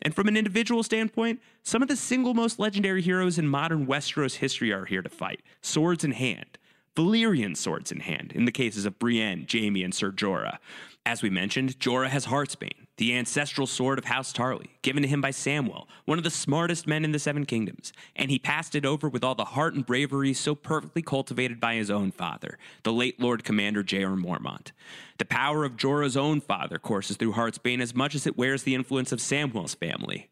And 0.02 0.14
from 0.14 0.28
an 0.28 0.36
individual 0.36 0.84
standpoint, 0.84 1.40
some 1.64 1.82
of 1.82 1.88
the 1.88 1.96
single 1.96 2.34
most 2.34 2.60
legendary 2.60 3.02
heroes 3.02 3.40
in 3.40 3.48
modern 3.48 3.88
Westeros 3.88 4.36
history 4.36 4.74
are 4.74 4.84
here 4.84 5.02
to 5.02 5.10
fight, 5.10 5.42
swords 5.62 6.04
in 6.04 6.12
hand. 6.12 6.58
Valyrian 6.98 7.56
swords 7.56 7.90
in 7.90 8.02
hand, 8.02 8.34
in 8.36 8.44
the 8.44 8.52
cases 8.52 8.86
of 8.86 9.00
Brienne, 9.00 9.48
Jaime, 9.50 9.84
and 9.84 9.96
Ser 9.96 10.12
Jorah. 10.12 10.58
As 11.06 11.22
we 11.22 11.30
mentioned, 11.30 11.80
Jorah 11.80 12.10
has 12.10 12.26
Heartsbane, 12.26 12.87
the 12.98 13.16
ancestral 13.16 13.68
sword 13.68 13.98
of 13.98 14.06
House 14.06 14.34
Tarly, 14.34 14.70
given 14.82 15.04
to 15.04 15.10
him 15.10 15.22
by 15.22 15.30
Samwell, 15.30 15.86
one 16.06 16.18
of 16.18 16.24
the 16.24 16.30
smartest 16.30 16.88
men 16.88 17.06
in 17.06 17.12
the 17.12 17.20
Seven 17.20 17.46
Kingdoms, 17.46 17.94
and 18.16 18.30
he 18.30 18.40
passed 18.40 18.76
it 18.76 18.86
over 18.86 19.08
with 19.08 19.24
all 19.24 19.36
the 19.36 19.46
heart 19.46 19.76
and 19.76 19.86
bravery 19.86 20.34
so 20.34 20.56
perfectly 20.56 21.02
cultivated 21.02 21.60
by 21.60 21.76
his 21.76 21.92
own 21.92 22.12
father, 22.12 22.58
the 22.84 22.94
late 22.94 23.20
Lord 23.20 23.44
Commander 23.44 23.84
Jeor 23.84 24.20
Mormont. 24.20 24.72
The 25.20 25.26
power 25.26 25.64
of 25.64 25.78
Jorah's 25.78 26.18
own 26.18 26.42
father 26.42 26.80
courses 26.80 27.18
through 27.18 27.34
Heartsbane 27.34 27.82
as 27.82 27.96
much 27.96 28.16
as 28.16 28.28
it 28.28 28.38
wears 28.38 28.64
the 28.64 28.76
influence 28.76 29.12
of 29.12 29.20
Samwell's 29.20 29.76
family. 29.76 30.30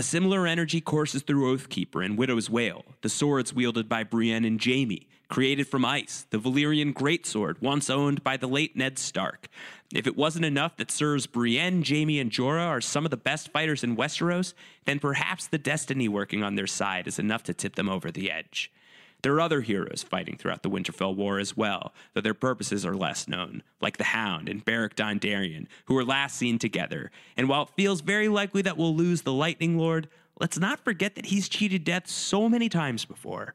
A 0.00 0.02
similar 0.02 0.46
energy 0.46 0.80
courses 0.80 1.20
through 1.20 1.54
Oathkeeper 1.54 2.02
and 2.02 2.16
Widow's 2.16 2.48
Wail, 2.48 2.86
the 3.02 3.10
swords 3.10 3.52
wielded 3.52 3.86
by 3.86 4.02
Brienne 4.02 4.46
and 4.46 4.58
Jaime, 4.58 5.06
created 5.28 5.68
from 5.68 5.84
ice, 5.84 6.24
the 6.30 6.38
Valyrian 6.38 6.94
greatsword 6.94 7.60
once 7.60 7.90
owned 7.90 8.24
by 8.24 8.38
the 8.38 8.48
late 8.48 8.74
Ned 8.74 8.98
Stark. 8.98 9.48
If 9.92 10.06
it 10.06 10.16
wasn't 10.16 10.46
enough 10.46 10.78
that 10.78 10.90
Sirs 10.90 11.26
Brienne, 11.26 11.84
Jaime, 11.86 12.18
and 12.18 12.30
Jorah 12.30 12.68
are 12.68 12.80
some 12.80 13.04
of 13.04 13.10
the 13.10 13.18
best 13.18 13.52
fighters 13.52 13.84
in 13.84 13.94
Westeros, 13.94 14.54
then 14.86 15.00
perhaps 15.00 15.46
the 15.46 15.58
destiny 15.58 16.08
working 16.08 16.42
on 16.42 16.54
their 16.54 16.66
side 16.66 17.06
is 17.06 17.18
enough 17.18 17.42
to 17.42 17.52
tip 17.52 17.74
them 17.74 17.90
over 17.90 18.10
the 18.10 18.30
edge. 18.30 18.72
There 19.22 19.34
are 19.34 19.40
other 19.40 19.60
heroes 19.60 20.02
fighting 20.02 20.36
throughout 20.36 20.62
the 20.62 20.70
Winterfell 20.70 21.14
War 21.14 21.38
as 21.38 21.56
well, 21.56 21.92
though 22.14 22.20
their 22.20 22.34
purposes 22.34 22.86
are 22.86 22.96
less 22.96 23.28
known, 23.28 23.62
like 23.80 23.98
the 23.98 24.04
Hound 24.04 24.48
and 24.48 24.64
Beric 24.64 24.96
Dondarrion, 24.96 25.66
who 25.86 25.94
were 25.94 26.04
last 26.04 26.36
seen 26.36 26.58
together. 26.58 27.10
And 27.36 27.48
while 27.48 27.64
it 27.64 27.70
feels 27.76 28.00
very 28.00 28.28
likely 28.28 28.62
that 28.62 28.76
we'll 28.78 28.96
lose 28.96 29.22
the 29.22 29.32
Lightning 29.32 29.76
Lord, 29.76 30.08
let's 30.40 30.58
not 30.58 30.80
forget 30.80 31.16
that 31.16 31.26
he's 31.26 31.48
cheated 31.48 31.84
death 31.84 32.08
so 32.08 32.48
many 32.48 32.68
times 32.68 33.04
before. 33.04 33.54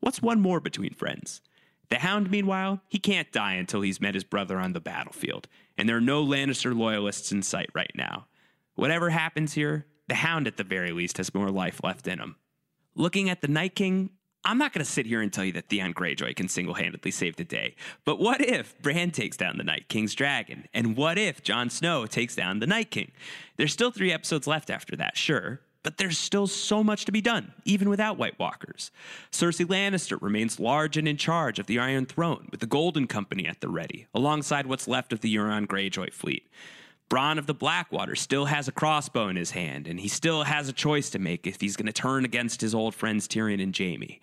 What's 0.00 0.20
one 0.20 0.40
more 0.40 0.60
between 0.60 0.94
friends? 0.94 1.40
The 1.90 1.98
Hound, 2.00 2.30
meanwhile, 2.30 2.80
he 2.88 2.98
can't 2.98 3.30
die 3.30 3.54
until 3.54 3.82
he's 3.82 4.00
met 4.00 4.14
his 4.14 4.24
brother 4.24 4.58
on 4.58 4.72
the 4.72 4.80
battlefield, 4.80 5.46
and 5.78 5.88
there 5.88 5.96
are 5.96 6.00
no 6.00 6.24
Lannister 6.24 6.76
loyalists 6.76 7.30
in 7.30 7.42
sight 7.42 7.70
right 7.74 7.92
now. 7.94 8.26
Whatever 8.74 9.10
happens 9.10 9.52
here, 9.52 9.86
the 10.08 10.16
Hound 10.16 10.46
at 10.48 10.56
the 10.56 10.64
very 10.64 10.90
least 10.90 11.18
has 11.18 11.34
more 11.34 11.50
life 11.50 11.80
left 11.84 12.08
in 12.08 12.18
him. 12.18 12.36
Looking 12.96 13.30
at 13.30 13.42
the 13.42 13.48
Night 13.48 13.74
King, 13.74 14.10
I'm 14.46 14.58
not 14.58 14.74
going 14.74 14.84
to 14.84 14.90
sit 14.90 15.06
here 15.06 15.22
and 15.22 15.32
tell 15.32 15.44
you 15.44 15.52
that 15.52 15.68
Theon 15.68 15.94
Greyjoy 15.94 16.36
can 16.36 16.48
single 16.48 16.74
handedly 16.74 17.10
save 17.10 17.36
the 17.36 17.44
day, 17.44 17.74
but 18.04 18.20
what 18.20 18.42
if 18.42 18.80
Bran 18.82 19.10
takes 19.10 19.38
down 19.38 19.56
the 19.56 19.64
Night 19.64 19.88
King's 19.88 20.14
dragon? 20.14 20.68
And 20.74 20.96
what 20.96 21.16
if 21.16 21.42
Jon 21.42 21.70
Snow 21.70 22.04
takes 22.04 22.36
down 22.36 22.58
the 22.58 22.66
Night 22.66 22.90
King? 22.90 23.12
There's 23.56 23.72
still 23.72 23.90
three 23.90 24.12
episodes 24.12 24.46
left 24.46 24.68
after 24.68 24.96
that, 24.96 25.16
sure, 25.16 25.60
but 25.82 25.96
there's 25.96 26.18
still 26.18 26.46
so 26.46 26.84
much 26.84 27.06
to 27.06 27.12
be 27.12 27.22
done, 27.22 27.54
even 27.64 27.88
without 27.88 28.18
White 28.18 28.38
Walkers. 28.38 28.90
Cersei 29.32 29.64
Lannister 29.64 30.20
remains 30.20 30.60
large 30.60 30.98
and 30.98 31.08
in 31.08 31.16
charge 31.16 31.58
of 31.58 31.66
the 31.66 31.78
Iron 31.78 32.04
Throne, 32.04 32.48
with 32.50 32.60
the 32.60 32.66
Golden 32.66 33.06
Company 33.06 33.46
at 33.46 33.62
the 33.62 33.68
ready, 33.68 34.06
alongside 34.14 34.66
what's 34.66 34.88
left 34.88 35.12
of 35.12 35.20
the 35.20 35.34
Euron 35.34 35.66
Greyjoy 35.66 36.12
fleet. 36.12 36.46
Bronn 37.10 37.38
of 37.38 37.46
the 37.46 37.54
Blackwater 37.54 38.16
still 38.16 38.46
has 38.46 38.66
a 38.66 38.72
crossbow 38.72 39.28
in 39.28 39.36
his 39.36 39.52
hand, 39.52 39.86
and 39.86 40.00
he 40.00 40.08
still 40.08 40.44
has 40.44 40.68
a 40.68 40.72
choice 40.72 41.10
to 41.10 41.18
make 41.18 41.46
if 41.46 41.60
he's 41.60 41.76
going 41.76 41.86
to 41.86 41.92
turn 41.92 42.24
against 42.24 42.60
his 42.60 42.74
old 42.74 42.94
friends 42.94 43.28
Tyrion 43.28 43.62
and 43.62 43.76
Jaime. 43.76 44.20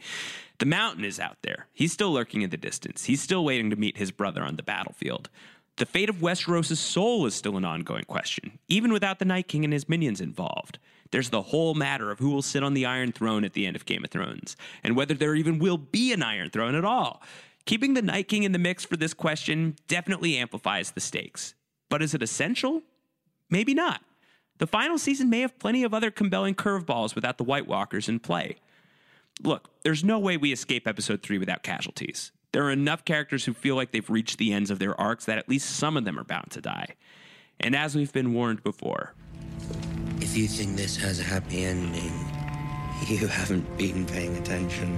The 0.58 0.66
Mountain 0.66 1.06
is 1.06 1.20
out 1.20 1.38
there. 1.42 1.68
He's 1.74 1.94
still 1.94 2.12
lurking 2.12 2.42
in 2.42 2.50
the 2.50 2.58
distance. 2.58 3.06
He's 3.06 3.22
still 3.22 3.46
waiting 3.46 3.70
to 3.70 3.76
meet 3.76 3.98
his 3.98 4.12
brother 4.12 4.44
on 4.44 4.58
the 4.58 4.64
battlefield. 4.64 5.30
The 5.78 5.86
fate 5.86 6.10
of 6.10 6.18
Westeros' 6.18 6.78
soul 6.78 7.26
is 7.26 7.34
still 7.34 7.58
an 7.58 7.66
ongoing 7.66 8.04
question, 8.04 8.60
even 8.68 8.92
without 8.92 9.20
the 9.20 9.26
Night 9.26 9.48
King 9.48 9.64
and 9.64 9.74
his 9.74 9.90
minions 9.90 10.22
involved. 10.22 10.78
There's 11.12 11.30
the 11.30 11.42
whole 11.42 11.74
matter 11.74 12.12
of 12.12 12.20
who 12.20 12.30
will 12.30 12.42
sit 12.42 12.64
on 12.64 12.74
the 12.74 12.86
Iron 12.86 13.12
Throne 13.12 13.44
at 13.44 13.54
the 13.54 13.66
end 13.66 13.76
of 13.76 13.86
Game 13.86 14.04
of 14.04 14.10
Thrones, 14.10 14.56
and 14.84 14.96
whether 14.96 15.14
there 15.14 15.36
even 15.36 15.60
will 15.60 15.78
be 15.78 16.14
an 16.14 16.24
Iron 16.24 16.50
Throne 16.50 16.76
at 16.76 16.86
all. 16.86 17.22
Keeping 17.66 17.94
the 17.94 18.02
Night 18.02 18.28
King 18.28 18.44
in 18.44 18.52
the 18.52 18.60
mix 18.60 18.86
for 18.86 18.98
this 18.98 19.14
question 19.14 19.76
definitely 19.88 20.38
amplifies 20.38 20.92
the 20.92 21.02
stakes. 21.02 21.54
But 21.92 22.02
is 22.02 22.14
it 22.14 22.24
essential? 22.24 22.84
Maybe 23.50 23.74
not. 23.74 24.02
The 24.60 24.66
final 24.66 24.98
season 24.98 25.30
may 25.30 25.42
have 25.42 25.60
plenty 25.60 25.84
of 25.84 25.94
other 25.94 26.10
compelling 26.10 26.56
curveballs 26.56 27.16
without 27.16 27.38
the 27.38 27.44
White 27.44 27.68
Walkers 27.68 28.08
in 28.08 28.22
play. 28.22 28.56
Look, 29.44 29.70
there's 29.84 30.02
no 30.02 30.18
way 30.18 30.38
we 30.38 30.54
escape 30.54 30.88
episode 30.88 31.22
3 31.22 31.38
without 31.38 31.64
casualties. 31.64 32.32
There 32.54 32.64
are 32.64 32.72
enough 32.72 33.04
characters 33.04 33.44
who 33.44 33.54
feel 33.54 33.76
like 33.76 33.92
they've 33.92 34.10
reached 34.10 34.38
the 34.38 34.54
ends 34.54 34.72
of 34.72 34.80
their 34.80 35.00
arcs 35.00 35.26
that 35.26 35.38
at 35.38 35.50
least 35.50 35.70
some 35.70 35.98
of 35.98 36.06
them 36.06 36.18
are 36.18 36.24
bound 36.24 36.52
to 36.52 36.62
die. 36.62 36.96
And 37.60 37.76
as 37.76 37.94
we've 37.94 38.14
been 38.14 38.34
warned 38.34 38.64
before, 38.64 39.14
If 40.22 40.38
you 40.38 40.48
think 40.48 40.78
this 40.78 40.96
has 40.96 41.20
a 41.20 41.24
happy 41.24 41.66
ending, 41.66 42.14
you 43.10 43.28
haven't 43.28 43.78
been 43.78 44.06
paying 44.06 44.38
attention. 44.38 44.98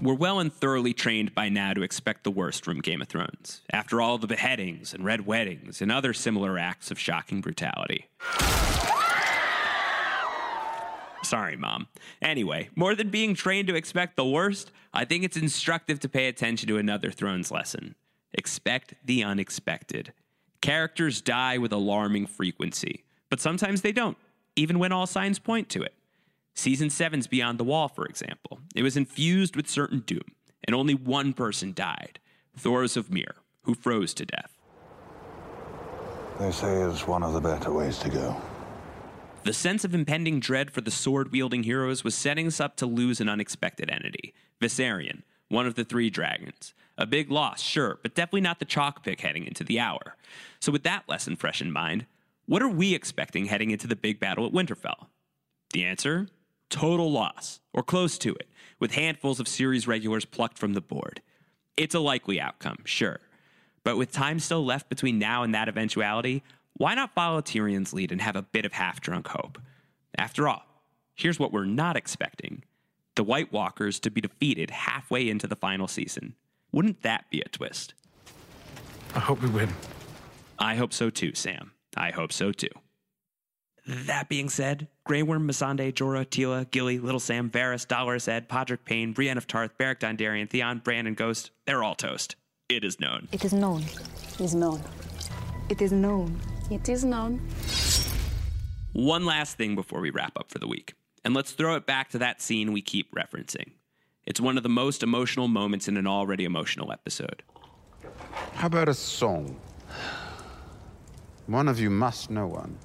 We're 0.00 0.14
well 0.14 0.38
and 0.38 0.52
thoroughly 0.52 0.92
trained 0.92 1.34
by 1.34 1.48
now 1.48 1.72
to 1.72 1.82
expect 1.82 2.24
the 2.24 2.30
worst 2.30 2.64
from 2.64 2.80
Game 2.80 3.02
of 3.02 3.08
Thrones, 3.08 3.62
after 3.72 4.00
all 4.00 4.18
the 4.18 4.26
beheadings 4.26 4.94
and 4.94 5.04
red 5.04 5.26
weddings 5.26 5.82
and 5.82 5.90
other 5.90 6.12
similar 6.12 6.58
acts 6.58 6.90
of 6.90 6.98
shocking 6.98 7.40
brutality. 7.40 8.06
Sorry, 11.24 11.56
Mom. 11.56 11.88
Anyway, 12.22 12.70
more 12.76 12.94
than 12.94 13.10
being 13.10 13.34
trained 13.34 13.68
to 13.68 13.74
expect 13.74 14.16
the 14.16 14.24
worst, 14.24 14.70
I 14.94 15.04
think 15.04 15.24
it's 15.24 15.36
instructive 15.36 16.00
to 16.00 16.08
pay 16.08 16.28
attention 16.28 16.68
to 16.68 16.78
another 16.78 17.10
Thrones 17.10 17.50
lesson 17.50 17.94
expect 18.34 18.94
the 19.04 19.24
unexpected. 19.24 20.12
Characters 20.60 21.20
die 21.20 21.56
with 21.58 21.72
alarming 21.72 22.26
frequency, 22.26 23.04
but 23.30 23.40
sometimes 23.40 23.80
they 23.80 23.92
don't, 23.92 24.18
even 24.54 24.78
when 24.78 24.92
all 24.92 25.06
signs 25.06 25.38
point 25.38 25.68
to 25.70 25.82
it. 25.82 25.94
Season 26.58 26.88
7's 26.88 27.28
Beyond 27.28 27.60
the 27.60 27.64
Wall, 27.64 27.86
for 27.86 28.04
example. 28.04 28.58
It 28.74 28.82
was 28.82 28.96
infused 28.96 29.54
with 29.54 29.68
certain 29.68 30.00
doom, 30.00 30.24
and 30.64 30.74
only 30.74 30.92
one 30.92 31.32
person 31.32 31.72
died 31.72 32.18
Thoros 32.58 32.96
of 32.96 33.12
Myr, 33.12 33.36
who 33.62 33.76
froze 33.76 34.12
to 34.14 34.26
death. 34.26 34.58
They 36.40 36.50
say 36.50 36.82
it's 36.82 37.06
one 37.06 37.22
of 37.22 37.32
the 37.32 37.40
better 37.40 37.72
ways 37.72 37.98
to 37.98 38.08
go. 38.08 38.36
The 39.44 39.52
sense 39.52 39.84
of 39.84 39.94
impending 39.94 40.40
dread 40.40 40.72
for 40.72 40.80
the 40.80 40.90
sword 40.90 41.30
wielding 41.30 41.62
heroes 41.62 42.02
was 42.02 42.16
setting 42.16 42.48
us 42.48 42.58
up 42.58 42.74
to 42.78 42.86
lose 42.86 43.20
an 43.20 43.28
unexpected 43.28 43.88
entity 43.88 44.34
Viserion, 44.60 45.22
one 45.48 45.64
of 45.68 45.76
the 45.76 45.84
three 45.84 46.10
dragons. 46.10 46.74
A 46.96 47.06
big 47.06 47.30
loss, 47.30 47.62
sure, 47.62 48.00
but 48.02 48.16
definitely 48.16 48.40
not 48.40 48.58
the 48.58 48.64
chalk 48.64 49.04
pick 49.04 49.20
heading 49.20 49.46
into 49.46 49.62
the 49.62 49.78
hour. 49.78 50.16
So, 50.58 50.72
with 50.72 50.82
that 50.82 51.08
lesson 51.08 51.36
fresh 51.36 51.62
in 51.62 51.70
mind, 51.70 52.06
what 52.46 52.62
are 52.62 52.68
we 52.68 52.96
expecting 52.96 53.44
heading 53.44 53.70
into 53.70 53.86
the 53.86 53.94
big 53.94 54.18
battle 54.18 54.44
at 54.44 54.52
Winterfell? 54.52 55.06
The 55.72 55.84
answer? 55.84 56.26
Total 56.70 57.10
loss, 57.10 57.60
or 57.72 57.82
close 57.82 58.18
to 58.18 58.34
it, 58.34 58.48
with 58.78 58.92
handfuls 58.92 59.40
of 59.40 59.48
series 59.48 59.86
regulars 59.86 60.24
plucked 60.24 60.58
from 60.58 60.74
the 60.74 60.80
board. 60.80 61.22
It's 61.76 61.94
a 61.94 62.00
likely 62.00 62.40
outcome, 62.40 62.78
sure. 62.84 63.20
But 63.84 63.96
with 63.96 64.12
time 64.12 64.38
still 64.38 64.64
left 64.64 64.88
between 64.88 65.18
now 65.18 65.42
and 65.42 65.54
that 65.54 65.68
eventuality, 65.68 66.42
why 66.74 66.94
not 66.94 67.14
follow 67.14 67.40
Tyrion's 67.40 67.92
lead 67.92 68.12
and 68.12 68.20
have 68.20 68.36
a 68.36 68.42
bit 68.42 68.66
of 68.66 68.72
half 68.72 69.00
drunk 69.00 69.28
hope? 69.28 69.58
After 70.16 70.48
all, 70.48 70.64
here's 71.14 71.38
what 71.38 71.52
we're 71.52 71.64
not 71.64 71.96
expecting 71.96 72.64
the 73.14 73.24
White 73.24 73.52
Walkers 73.52 73.98
to 74.00 74.10
be 74.10 74.20
defeated 74.20 74.70
halfway 74.70 75.28
into 75.28 75.48
the 75.48 75.56
final 75.56 75.88
season. 75.88 76.36
Wouldn't 76.70 77.02
that 77.02 77.28
be 77.30 77.40
a 77.40 77.48
twist? 77.48 77.94
I 79.14 79.18
hope 79.18 79.42
we 79.42 79.48
win. 79.48 79.70
I 80.58 80.76
hope 80.76 80.92
so 80.92 81.10
too, 81.10 81.34
Sam. 81.34 81.72
I 81.96 82.12
hope 82.12 82.32
so 82.32 82.52
too. 82.52 82.68
That 83.88 84.28
being 84.28 84.50
said, 84.50 84.86
Grey 85.04 85.22
Worm, 85.22 85.48
Missandei, 85.48 85.94
Jorah, 85.94 86.26
Tila, 86.26 86.70
Gilly, 86.70 86.98
Little 86.98 87.18
Sam, 87.18 87.48
Varys, 87.48 87.88
Dolorous 87.88 88.28
Ed, 88.28 88.46
Podrick 88.46 88.84
Payne, 88.84 89.14
Brienne 89.14 89.38
of 89.38 89.46
Tarth, 89.46 89.78
Beric 89.78 90.00
Dondarrion, 90.00 90.50
Theon, 90.50 90.80
Bran, 90.84 91.06
and 91.06 91.16
Ghost, 91.16 91.52
they're 91.64 91.82
all 91.82 91.94
toast. 91.94 92.36
It 92.68 92.84
is 92.84 93.00
known. 93.00 93.28
It 93.32 93.46
is 93.46 93.54
known. 93.54 93.82
It 94.34 94.40
is 94.42 94.54
known. 94.54 94.82
It 95.70 95.80
is 95.80 95.90
known. 95.90 96.38
It 96.70 96.86
is 96.86 97.02
known. 97.02 97.40
One 98.92 99.24
last 99.24 99.56
thing 99.56 99.74
before 99.74 100.00
we 100.02 100.10
wrap 100.10 100.38
up 100.38 100.50
for 100.50 100.58
the 100.58 100.68
week, 100.68 100.92
and 101.24 101.32
let's 101.32 101.52
throw 101.52 101.74
it 101.74 101.86
back 101.86 102.10
to 102.10 102.18
that 102.18 102.42
scene 102.42 102.74
we 102.74 102.82
keep 102.82 103.14
referencing. 103.14 103.72
It's 104.26 104.38
one 104.38 104.58
of 104.58 104.64
the 104.64 104.68
most 104.68 105.02
emotional 105.02 105.48
moments 105.48 105.88
in 105.88 105.96
an 105.96 106.06
already 106.06 106.44
emotional 106.44 106.92
episode. 106.92 107.42
How 108.52 108.66
about 108.66 108.90
a 108.90 108.94
song? 108.94 109.58
One 111.46 111.68
of 111.68 111.80
you 111.80 111.88
must 111.88 112.28
know 112.28 112.48
one. 112.48 112.76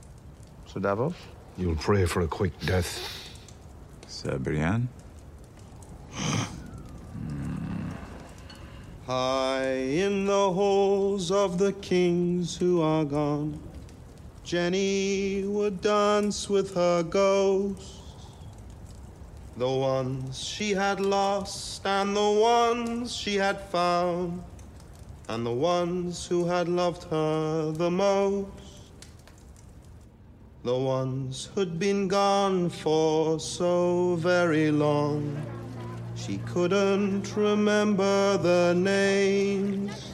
Sir 0.74 0.80
Davos? 0.80 1.14
You'll 1.56 1.76
pray 1.76 2.08
for 2.08 2.22
a 2.22 2.28
quick 2.28 2.60
death. 2.62 3.30
Sir 4.08 4.40
Brienne? 4.40 4.90
Hmm. 6.12 6.44
High 9.06 9.68
in 9.68 10.26
the 10.26 10.52
halls 10.52 11.30
of 11.30 11.60
the 11.60 11.74
kings 11.74 12.58
who 12.58 12.82
are 12.82 13.06
gone, 13.06 13.60
Jenny 14.44 15.44
would 15.44 15.80
dance 15.82 16.50
with 16.50 16.74
her 16.74 17.04
ghosts. 17.04 18.00
The 19.58 19.70
ones 19.70 20.44
she 20.44 20.72
had 20.72 21.00
lost, 21.00 21.86
and 21.86 22.16
the 22.16 22.32
ones 22.32 23.16
she 23.16 23.36
had 23.36 23.62
found, 23.62 24.42
and 25.30 25.46
the 25.46 25.54
ones 25.54 26.26
who 26.26 26.48
had 26.48 26.68
loved 26.68 27.04
her 27.12 27.72
the 27.72 27.92
most. 27.92 28.63
The 30.64 30.78
ones 30.78 31.50
who'd 31.54 31.78
been 31.78 32.08
gone 32.08 32.70
for 32.70 33.38
so 33.38 34.16
very 34.16 34.72
long. 34.72 35.36
She 36.16 36.38
couldn't 36.46 37.36
remember 37.36 38.38
their 38.38 38.74
names. 38.74 40.14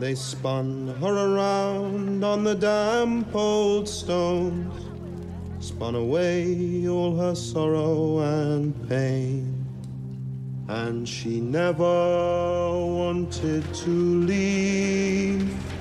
They 0.00 0.16
spun 0.16 0.88
her 1.00 1.36
around 1.36 2.24
on 2.24 2.42
the 2.42 2.56
damp 2.56 3.32
old 3.32 3.88
stones, 3.88 4.74
spun 5.60 5.94
away 5.94 6.88
all 6.88 7.16
her 7.16 7.36
sorrow 7.36 8.18
and 8.18 8.74
pain. 8.88 9.64
And 10.66 11.08
she 11.08 11.40
never 11.40 11.84
wanted 11.84 13.72
to 13.72 13.90
leave, 14.26 15.71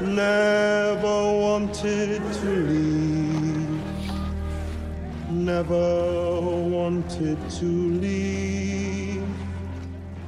never 0.00 1.06
wanted 1.06 2.22
to 2.34 2.48
leave 2.48 3.18
never 5.30 6.40
wanted 6.40 7.38
to 7.50 7.64
leave, 7.64 9.26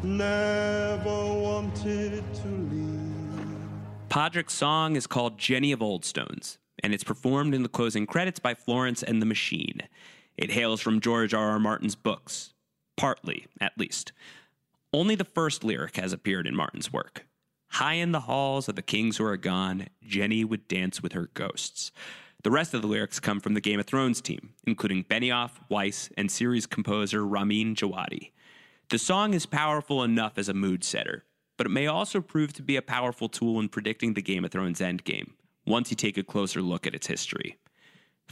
never 0.02 1.08
wanted 1.08 2.22
to 2.34 2.48
leave. 2.48 3.68
Podrick's 4.08 4.54
song 4.54 4.96
is 4.96 5.06
called 5.06 5.38
Jenny 5.38 5.72
of 5.72 5.80
Oldstones, 5.80 6.58
and 6.82 6.92
it's 6.92 7.04
performed 7.04 7.54
in 7.54 7.62
the 7.62 7.68
closing 7.68 8.06
credits 8.06 8.38
by 8.38 8.54
Florence 8.54 9.02
and 9.02 9.22
the 9.22 9.26
Machine. 9.26 9.82
It 10.36 10.50
hails 10.50 10.80
from 10.80 11.00
George 11.00 11.32
R. 11.32 11.50
R. 11.50 11.58
Martin's 11.58 11.94
books, 11.94 12.52
partly, 12.96 13.46
at 13.60 13.78
least. 13.78 14.12
Only 14.92 15.14
the 15.14 15.24
first 15.24 15.64
lyric 15.64 15.96
has 15.96 16.12
appeared 16.12 16.46
in 16.46 16.56
Martin's 16.56 16.92
work. 16.92 17.24
High 17.70 17.94
in 17.94 18.12
the 18.12 18.20
halls 18.20 18.68
of 18.68 18.74
the 18.74 18.82
kings 18.82 19.16
who 19.16 19.24
are 19.24 19.36
gone, 19.36 19.86
Jenny 20.02 20.44
would 20.44 20.66
dance 20.66 21.02
with 21.02 21.12
her 21.12 21.30
ghosts. 21.34 21.92
The 22.42 22.50
rest 22.50 22.74
of 22.74 22.82
the 22.82 22.88
lyrics 22.88 23.20
come 23.20 23.38
from 23.38 23.54
the 23.54 23.60
Game 23.60 23.78
of 23.78 23.86
Thrones 23.86 24.20
team, 24.20 24.54
including 24.66 25.04
Benioff, 25.04 25.52
Weiss, 25.68 26.10
and 26.16 26.30
series 26.30 26.66
composer 26.66 27.24
Ramin 27.24 27.74
Djawadi. 27.74 28.32
The 28.88 28.98
song 28.98 29.34
is 29.34 29.46
powerful 29.46 30.02
enough 30.02 30.36
as 30.36 30.48
a 30.48 30.54
mood 30.54 30.82
setter, 30.82 31.24
but 31.56 31.66
it 31.66 31.70
may 31.70 31.86
also 31.86 32.20
prove 32.20 32.52
to 32.54 32.62
be 32.62 32.76
a 32.76 32.82
powerful 32.82 33.28
tool 33.28 33.60
in 33.60 33.68
predicting 33.68 34.14
the 34.14 34.22
Game 34.22 34.44
of 34.44 34.50
Thrones 34.50 34.80
endgame, 34.80 35.30
once 35.64 35.90
you 35.90 35.96
take 35.96 36.18
a 36.18 36.24
closer 36.24 36.60
look 36.60 36.86
at 36.88 36.94
its 36.94 37.06
history. 37.06 37.56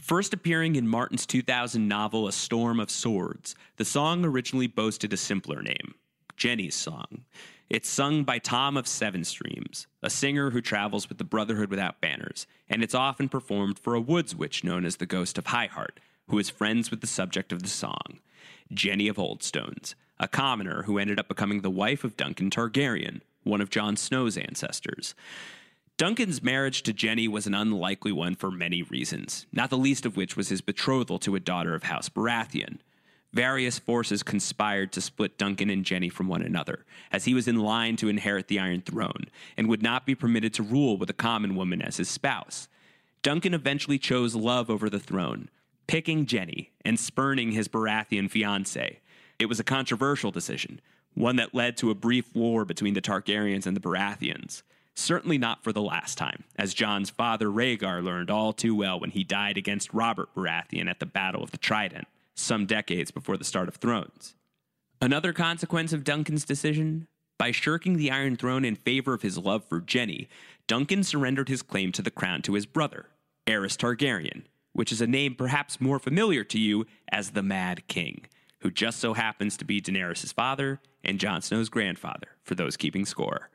First 0.01 0.33
appearing 0.33 0.75
in 0.75 0.87
Martin's 0.87 1.25
2000 1.25 1.87
novel 1.87 2.27
A 2.27 2.31
Storm 2.33 2.79
of 2.79 2.91
Swords, 2.91 3.55
the 3.77 3.85
song 3.85 4.25
originally 4.25 4.67
boasted 4.67 5.13
a 5.13 5.17
simpler 5.17 5.61
name 5.61 5.95
Jenny's 6.35 6.75
Song. 6.75 7.25
It's 7.69 7.87
sung 7.87 8.23
by 8.23 8.39
Tom 8.39 8.77
of 8.77 8.87
Seven 8.87 9.23
Streams, 9.23 9.85
a 10.01 10.09
singer 10.09 10.49
who 10.49 10.59
travels 10.59 11.07
with 11.07 11.19
the 11.19 11.23
Brotherhood 11.23 11.69
Without 11.69 12.01
Banners, 12.01 12.47
and 12.67 12.81
it's 12.81 12.95
often 12.95 13.29
performed 13.29 13.77
for 13.77 13.93
a 13.93 14.01
woods 14.01 14.35
witch 14.35 14.63
known 14.63 14.85
as 14.85 14.95
the 14.95 15.05
Ghost 15.05 15.37
of 15.37 15.45
High 15.45 15.67
Heart, 15.67 15.99
who 16.29 16.39
is 16.39 16.49
friends 16.49 16.89
with 16.89 17.01
the 17.01 17.07
subject 17.07 17.51
of 17.51 17.61
the 17.61 17.69
song, 17.69 18.21
Jenny 18.73 19.07
of 19.07 19.17
Oldstones, 19.17 19.93
a 20.19 20.27
commoner 20.27 20.83
who 20.83 20.97
ended 20.97 21.19
up 21.19 21.27
becoming 21.27 21.61
the 21.61 21.69
wife 21.69 22.03
of 22.03 22.17
Duncan 22.17 22.49
Targaryen, 22.49 23.21
one 23.43 23.61
of 23.61 23.69
Jon 23.69 23.95
Snow's 23.95 24.35
ancestors. 24.35 25.13
Duncan's 25.95 26.41
marriage 26.41 26.81
to 26.83 26.93
Jenny 26.93 27.27
was 27.27 27.45
an 27.45 27.53
unlikely 27.53 28.11
one 28.11 28.33
for 28.33 28.49
many 28.49 28.81
reasons, 28.81 29.45
not 29.53 29.69
the 29.69 29.77
least 29.77 30.07
of 30.07 30.17
which 30.17 30.35
was 30.35 30.49
his 30.49 30.61
betrothal 30.61 31.19
to 31.19 31.35
a 31.35 31.39
daughter 31.39 31.75
of 31.75 31.83
House 31.83 32.09
Baratheon. 32.09 32.79
Various 33.31 33.77
forces 33.77 34.23
conspired 34.23 34.91
to 34.91 35.01
split 35.01 35.37
Duncan 35.37 35.69
and 35.69 35.85
Jenny 35.85 36.09
from 36.09 36.27
one 36.27 36.41
another, 36.41 36.85
as 37.11 37.25
he 37.25 37.35
was 37.35 37.47
in 37.47 37.57
line 37.57 37.95
to 37.97 38.09
inherit 38.09 38.47
the 38.47 38.59
Iron 38.59 38.81
Throne 38.81 39.25
and 39.55 39.67
would 39.67 39.83
not 39.83 40.05
be 40.05 40.15
permitted 40.15 40.53
to 40.55 40.63
rule 40.63 40.97
with 40.97 41.09
a 41.11 41.13
common 41.13 41.55
woman 41.55 41.81
as 41.81 41.97
his 41.97 42.09
spouse. 42.09 42.67
Duncan 43.21 43.53
eventually 43.53 43.99
chose 43.99 44.33
love 44.33 44.69
over 44.69 44.89
the 44.89 44.99
throne, 44.99 45.49
picking 45.85 46.25
Jenny 46.25 46.71
and 46.83 46.99
spurning 46.99 47.51
his 47.51 47.67
Baratheon 47.67 48.31
fiancée. 48.31 48.97
It 49.37 49.45
was 49.45 49.59
a 49.59 49.63
controversial 49.63 50.31
decision, 50.31 50.81
one 51.13 51.35
that 51.35 51.53
led 51.53 51.77
to 51.77 51.91
a 51.91 51.95
brief 51.95 52.35
war 52.35 52.65
between 52.65 52.93
the 52.95 53.01
Targaryens 53.01 53.67
and 53.67 53.75
the 53.75 53.81
Baratheons. 53.81 54.63
Certainly 54.95 55.37
not 55.37 55.63
for 55.63 55.71
the 55.71 55.81
last 55.81 56.17
time, 56.17 56.43
as 56.57 56.73
Jon's 56.73 57.09
father 57.09 57.47
Rhaegar 57.47 58.03
learned 58.03 58.29
all 58.29 58.53
too 58.53 58.75
well 58.75 58.99
when 58.99 59.11
he 59.11 59.23
died 59.23 59.57
against 59.57 59.93
Robert 59.93 60.33
Baratheon 60.35 60.89
at 60.89 60.99
the 60.99 61.05
Battle 61.05 61.43
of 61.43 61.51
the 61.51 61.57
Trident, 61.57 62.07
some 62.39 62.65
decades 62.65 63.11
before 63.11 63.37
the 63.37 63.43
start 63.43 63.67
of 63.67 63.75
Thrones. 63.75 64.35
Another 65.01 65.33
consequence 65.33 65.93
of 65.93 66.03
Duncan's 66.03 66.45
decision? 66.45 67.07
By 67.37 67.51
shirking 67.51 67.95
the 67.95 68.11
Iron 68.11 68.35
Throne 68.35 68.65
in 68.65 68.75
favor 68.75 69.13
of 69.13 69.21
his 69.21 69.37
love 69.37 69.63
for 69.63 69.79
Jenny, 69.79 70.27
Duncan 70.67 71.03
surrendered 71.03 71.47
his 71.47 71.61
claim 71.61 71.91
to 71.93 72.01
the 72.01 72.11
crown 72.11 72.41
to 72.41 72.53
his 72.55 72.65
brother, 72.65 73.07
Aerys 73.47 73.77
Targaryen, 73.77 74.43
which 74.73 74.91
is 74.91 74.99
a 74.99 75.07
name 75.07 75.35
perhaps 75.35 75.79
more 75.79 75.99
familiar 75.99 76.43
to 76.43 76.59
you 76.59 76.85
as 77.11 77.31
the 77.31 77.41
Mad 77.41 77.87
King, 77.87 78.25
who 78.59 78.69
just 78.69 78.99
so 78.99 79.13
happens 79.13 79.55
to 79.55 79.65
be 79.65 79.81
Daenerys' 79.81 80.33
father 80.33 80.81
and 81.03 81.17
Jon 81.17 81.41
Snow's 81.41 81.69
grandfather, 81.69 82.35
for 82.43 82.55
those 82.55 82.75
keeping 82.75 83.05
score. 83.05 83.49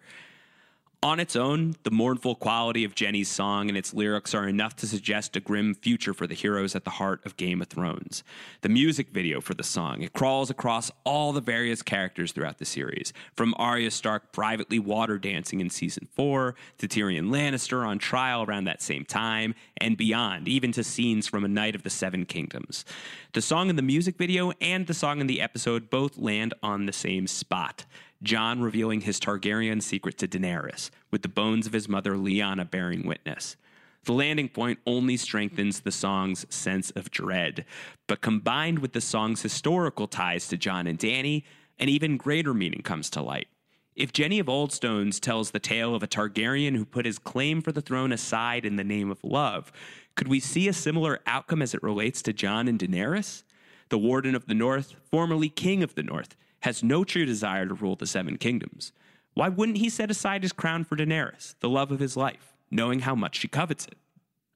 On 1.05 1.21
its 1.21 1.37
own, 1.37 1.77
the 1.83 1.91
mournful 1.91 2.35
quality 2.35 2.83
of 2.83 2.95
Jenny's 2.95 3.29
song 3.29 3.69
and 3.69 3.77
its 3.77 3.93
lyrics 3.93 4.33
are 4.33 4.49
enough 4.49 4.75
to 4.77 4.87
suggest 4.87 5.37
a 5.37 5.41
grim 5.41 5.75
future 5.75 6.15
for 6.15 6.27
the 6.27 6.35
heroes 6.35 6.75
at 6.75 6.85
the 6.85 6.93
heart 6.93 7.21
of 7.27 7.37
Game 7.37 7.61
of 7.61 7.69
Thrones. 7.69 8.25
The 8.63 8.71
music 8.71 9.11
video 9.11 9.43
for 9.43 9.53
the 9.53 9.63
song, 9.63 10.01
it 10.01 10.15
crawls 10.15 10.49
across 10.49 10.91
all 11.05 11.35
the 11.35 11.43
various 11.43 11.83
characters 11.83 12.33
throughout 12.33 12.57
the 12.57 12.65
series, 12.65 13.13
from 13.35 13.55
Arya 13.59 13.91
Stark 13.91 14.33
privately 14.33 14.79
water 14.79 15.19
dancing 15.19 15.61
in 15.61 15.69
season 15.69 16.09
4 16.15 16.55
to 16.79 16.89
Tyrion 16.89 17.29
Lannister 17.29 17.87
on 17.87 17.99
trial 17.99 18.43
around 18.43 18.65
that 18.65 18.81
same 18.81 19.05
time 19.05 19.55
and 19.77 19.99
beyond, 19.99 20.49
even 20.49 20.73
to 20.73 20.83
scenes 20.83 21.27
from 21.27 21.45
A 21.45 21.49
Knight 21.49 21.75
of 21.75 21.83
the 21.83 21.91
Seven 21.91 22.25
Kingdoms. 22.25 22.87
The 23.35 23.43
song 23.43 23.69
in 23.69 23.77
the 23.77 23.83
music 23.83 24.17
video 24.17 24.53
and 24.59 24.87
the 24.87 24.95
song 24.95 25.21
in 25.21 25.27
the 25.27 25.43
episode 25.43 25.91
both 25.91 26.17
land 26.17 26.55
on 26.63 26.87
the 26.87 26.95
same 26.95 27.27
spot. 27.27 27.85
Jon 28.25 28.63
revealing 28.63 29.03
his 29.03 29.21
Targaryen 29.21 29.83
secret 29.83 30.19
to 30.19 30.27
Daenerys, 30.27 30.91
with 31.11 31.23
the 31.23 31.29
bones 31.29 31.67
of 31.67 31.75
his 31.75 31.89
mother 31.89 32.15
Lyanna 32.15 32.69
bearing 32.69 33.07
witness. 33.07 33.57
The 34.05 34.13
landing 34.13 34.49
point 34.49 34.81
only 34.87 35.17
strengthens 35.17 35.81
the 35.81 35.93
song's 35.93 36.47
sense 36.53 36.91
of 36.91 37.11
dread, 37.11 37.65
but 38.07 38.21
combined 38.21 38.81
with 38.81 38.93
the 38.93 39.01
song's 39.01 39.43
historical 39.43 40.09
ties 40.09 40.49
to 40.49 40.57
Jon 40.57 40.87
and 40.87 40.99
Dany, 40.99 41.45
an 41.79 41.89
even 41.89 42.17
greater 42.17 42.53
meaning 42.53 42.83
comes 42.83 43.09
to 43.11 43.23
light. 43.23 43.49
If 43.97 44.13
Jenny 44.13 44.41
of 44.41 44.47
Oldstones 44.47 45.21
tells 45.21 45.51
the 45.51 45.61
tale 45.61 45.95
of 45.95 46.03
a 46.03 46.09
Targaryen 46.09 46.77
who 46.77 46.85
put 46.85 47.07
his 47.07 47.19
claim 47.19 47.63
for 47.63 47.73
the 47.73 47.81
throne 47.81 48.13
aside 48.13 48.67
in 48.67 48.77
the 48.77 48.85
name 48.85 49.11
of 49.11 49.23
love, 49.23 49.71
could 50.17 50.29
we 50.29 50.41
see 50.41 50.67
a 50.67 50.73
similar 50.73 51.21
outcome 51.27 51.63
as 51.63 51.75
it 51.75 51.83
relates 51.83 52.21
to 52.23 52.33
Jon 52.33 52.69
and 52.69 52.79
Daenerys? 52.79 53.45
The 53.91 53.99
Warden 53.99 54.35
of 54.35 54.47
the 54.47 54.55
North, 54.55 54.95
formerly 55.11 55.49
King 55.49 55.83
of 55.83 55.95
the 55.95 56.03
North, 56.03 56.37
has 56.65 56.83
no 56.83 57.05
true 57.05 57.27
desire 57.27 57.67
to 57.67 57.75
rule 57.75 57.95
the 57.95 58.07
Seven 58.07 58.39
Kingdoms. 58.39 58.91
Why 59.35 59.51
wouldn't 59.51 59.77
he 59.77 59.91
set 59.91 60.11
aside 60.11 60.43
his 60.43 60.53
crown 60.55 60.85
for 60.85 60.97
Daenerys, 60.97 61.57
the 61.61 61.69
love 61.69 61.93
of 61.93 62.01
his 62.01 62.17
life, 62.17 62.57
knowing 62.71 63.01
how 63.01 63.15
much 63.15 63.39
she 63.39 63.49
covets 63.49 63.87
it? 63.87 63.99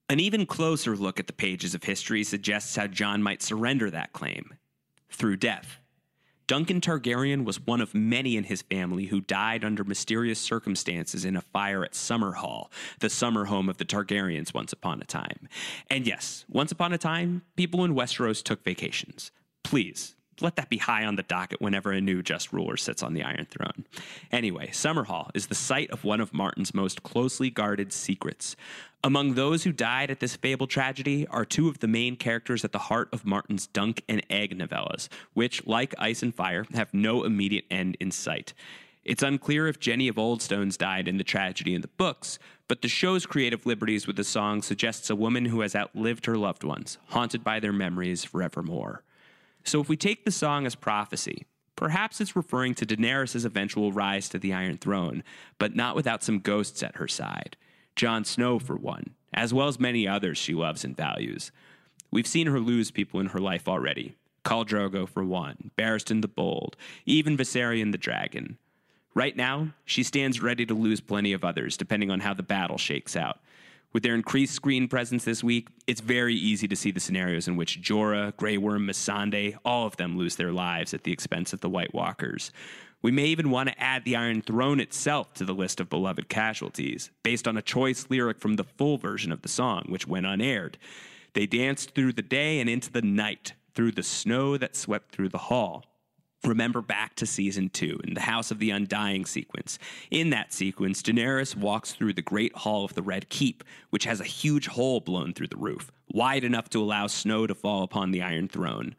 An 0.08 0.18
even 0.18 0.46
closer 0.46 0.96
look 0.96 1.20
at 1.20 1.26
the 1.26 1.34
pages 1.34 1.74
of 1.74 1.84
history 1.84 2.24
suggests 2.24 2.74
how 2.76 2.86
Jon 2.86 3.22
might 3.22 3.42
surrender 3.42 3.90
that 3.90 4.14
claim 4.14 4.54
through 5.10 5.36
death. 5.36 5.80
Duncan 6.46 6.80
Targaryen 6.80 7.44
was 7.44 7.66
one 7.66 7.82
of 7.82 7.94
many 7.94 8.38
in 8.38 8.44
his 8.44 8.62
family 8.62 9.04
who 9.04 9.20
died 9.20 9.62
under 9.62 9.84
mysterious 9.84 10.38
circumstances 10.38 11.26
in 11.26 11.36
a 11.36 11.42
fire 11.42 11.84
at 11.84 11.92
Summerhall, 11.92 12.70
the 13.00 13.10
summer 13.10 13.44
home 13.44 13.68
of 13.68 13.76
the 13.76 13.84
Targaryens 13.84 14.54
once 14.54 14.72
upon 14.72 15.02
a 15.02 15.04
time. 15.04 15.46
And 15.90 16.06
yes, 16.06 16.46
once 16.48 16.72
upon 16.72 16.94
a 16.94 16.98
time, 16.98 17.42
people 17.54 17.84
in 17.84 17.94
Westeros 17.94 18.42
took 18.42 18.64
vacations. 18.64 19.30
Please, 19.62 20.16
let 20.40 20.56
that 20.56 20.68
be 20.68 20.78
high 20.78 21.04
on 21.04 21.16
the 21.16 21.22
docket 21.22 21.60
whenever 21.60 21.92
a 21.92 22.00
new 22.00 22.22
just 22.22 22.52
ruler 22.52 22.76
sits 22.76 23.02
on 23.02 23.14
the 23.14 23.22
Iron 23.22 23.46
Throne. 23.50 23.84
Anyway, 24.30 24.68
Summerhall 24.72 25.30
is 25.34 25.46
the 25.46 25.54
site 25.54 25.90
of 25.90 26.04
one 26.04 26.20
of 26.20 26.34
Martin's 26.34 26.74
most 26.74 27.02
closely 27.02 27.50
guarded 27.50 27.92
secrets. 27.92 28.56
Among 29.04 29.34
those 29.34 29.62
who 29.62 29.72
died 29.72 30.10
at 30.10 30.20
this 30.20 30.36
fabled 30.36 30.70
tragedy 30.70 31.26
are 31.28 31.44
two 31.44 31.68
of 31.68 31.78
the 31.78 31.86
main 31.86 32.16
characters 32.16 32.64
at 32.64 32.72
the 32.72 32.78
heart 32.78 33.08
of 33.12 33.24
Martin's 33.24 33.68
Dunk 33.68 34.02
and 34.08 34.24
Egg 34.28 34.58
novellas, 34.58 35.08
which, 35.34 35.64
like 35.66 35.94
Ice 35.98 36.22
and 36.22 36.34
Fire, 36.34 36.66
have 36.74 36.92
no 36.92 37.22
immediate 37.22 37.64
end 37.70 37.96
in 38.00 38.10
sight. 38.10 38.54
It's 39.04 39.22
unclear 39.22 39.68
if 39.68 39.80
Jenny 39.80 40.08
of 40.08 40.16
Oldstones 40.16 40.76
died 40.76 41.08
in 41.08 41.16
the 41.16 41.24
tragedy 41.24 41.74
in 41.74 41.80
the 41.80 41.88
books, 41.88 42.38
but 42.66 42.82
the 42.82 42.88
show's 42.88 43.24
creative 43.24 43.64
liberties 43.64 44.06
with 44.06 44.16
the 44.16 44.24
song 44.24 44.60
suggests 44.60 45.08
a 45.08 45.16
woman 45.16 45.46
who 45.46 45.60
has 45.60 45.74
outlived 45.74 46.26
her 46.26 46.36
loved 46.36 46.62
ones, 46.62 46.98
haunted 47.08 47.42
by 47.42 47.58
their 47.60 47.72
memories 47.72 48.24
forevermore. 48.24 49.02
So 49.68 49.82
if 49.82 49.88
we 49.90 49.98
take 49.98 50.24
the 50.24 50.30
song 50.30 50.64
as 50.64 50.74
prophecy, 50.74 51.44
perhaps 51.76 52.22
it's 52.22 52.34
referring 52.34 52.74
to 52.76 52.86
Daenerys' 52.86 53.44
eventual 53.44 53.92
rise 53.92 54.30
to 54.30 54.38
the 54.38 54.54
Iron 54.54 54.78
Throne, 54.78 55.22
but 55.58 55.76
not 55.76 55.94
without 55.94 56.22
some 56.22 56.38
ghosts 56.38 56.82
at 56.82 56.96
her 56.96 57.06
side. 57.06 57.54
Jon 57.94 58.24
Snow, 58.24 58.58
for 58.58 58.76
one, 58.76 59.10
as 59.34 59.52
well 59.52 59.68
as 59.68 59.78
many 59.78 60.08
others 60.08 60.38
she 60.38 60.54
loves 60.54 60.84
and 60.84 60.96
values. 60.96 61.52
We've 62.10 62.26
seen 62.26 62.46
her 62.46 62.60
lose 62.60 62.90
people 62.90 63.20
in 63.20 63.26
her 63.26 63.40
life 63.40 63.68
already. 63.68 64.14
Khal 64.42 64.66
Drogo, 64.66 65.06
for 65.06 65.22
one, 65.22 65.70
Barristan 65.76 66.22
the 66.22 66.28
Bold, 66.28 66.74
even 67.04 67.36
Viserion 67.36 67.92
the 67.92 67.98
Dragon. 67.98 68.56
Right 69.12 69.36
now, 69.36 69.74
she 69.84 70.02
stands 70.02 70.40
ready 70.40 70.64
to 70.64 70.72
lose 70.72 71.02
plenty 71.02 71.34
of 71.34 71.44
others, 71.44 71.76
depending 71.76 72.10
on 72.10 72.20
how 72.20 72.32
the 72.32 72.42
battle 72.42 72.78
shakes 72.78 73.16
out. 73.16 73.40
With 73.92 74.02
their 74.02 74.14
increased 74.14 74.54
screen 74.54 74.86
presence 74.86 75.24
this 75.24 75.42
week, 75.42 75.68
it's 75.86 76.02
very 76.02 76.34
easy 76.34 76.68
to 76.68 76.76
see 76.76 76.90
the 76.90 77.00
scenarios 77.00 77.48
in 77.48 77.56
which 77.56 77.80
Jorah, 77.80 78.36
Grey 78.36 78.58
Worm, 78.58 78.86
Missandei, 78.86 79.56
all 79.64 79.86
of 79.86 79.96
them 79.96 80.18
lose 80.18 80.36
their 80.36 80.52
lives 80.52 80.92
at 80.92 81.04
the 81.04 81.12
expense 81.12 81.54
of 81.54 81.60
the 81.60 81.70
White 81.70 81.94
Walkers. 81.94 82.52
We 83.00 83.10
may 83.12 83.26
even 83.26 83.50
want 83.50 83.70
to 83.70 83.80
add 83.80 84.04
the 84.04 84.16
Iron 84.16 84.42
Throne 84.42 84.78
itself 84.78 85.32
to 85.34 85.44
the 85.44 85.54
list 85.54 85.80
of 85.80 85.88
beloved 85.88 86.28
casualties, 86.28 87.10
based 87.22 87.48
on 87.48 87.56
a 87.56 87.62
choice 87.62 88.06
lyric 88.10 88.40
from 88.40 88.56
the 88.56 88.64
full 88.64 88.98
version 88.98 89.32
of 89.32 89.40
the 89.40 89.48
song, 89.48 89.86
which 89.88 90.06
went 90.06 90.26
unaired. 90.26 90.76
They 91.32 91.46
danced 91.46 91.94
through 91.94 92.12
the 92.12 92.22
day 92.22 92.60
and 92.60 92.68
into 92.68 92.90
the 92.90 93.02
night, 93.02 93.54
through 93.74 93.92
the 93.92 94.02
snow 94.02 94.58
that 94.58 94.76
swept 94.76 95.12
through 95.12 95.28
the 95.30 95.38
hall. 95.38 95.84
Remember 96.48 96.80
back 96.80 97.14
to 97.16 97.26
season 97.26 97.68
two 97.68 98.00
in 98.04 98.14
the 98.14 98.22
House 98.22 98.50
of 98.50 98.58
the 98.58 98.70
Undying 98.70 99.26
sequence. 99.26 99.78
In 100.10 100.30
that 100.30 100.50
sequence, 100.50 101.02
Daenerys 101.02 101.54
walks 101.54 101.92
through 101.92 102.14
the 102.14 102.22
Great 102.22 102.54
Hall 102.56 102.86
of 102.86 102.94
the 102.94 103.02
Red 103.02 103.28
Keep, 103.28 103.62
which 103.90 104.04
has 104.04 104.18
a 104.18 104.24
huge 104.24 104.66
hole 104.66 105.00
blown 105.00 105.34
through 105.34 105.48
the 105.48 105.58
roof, 105.58 105.92
wide 106.10 106.44
enough 106.44 106.70
to 106.70 106.82
allow 106.82 107.06
snow 107.06 107.46
to 107.46 107.54
fall 107.54 107.82
upon 107.82 108.12
the 108.12 108.22
Iron 108.22 108.48
Throne. 108.48 108.96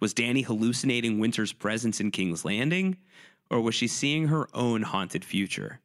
Was 0.00 0.14
Dany 0.14 0.46
hallucinating 0.46 1.18
Winter's 1.18 1.52
presence 1.52 2.00
in 2.00 2.10
King's 2.10 2.46
Landing? 2.46 2.96
Or 3.50 3.60
was 3.60 3.74
she 3.74 3.88
seeing 3.88 4.28
her 4.28 4.48
own 4.54 4.80
haunted 4.80 5.24
future? 5.24 5.80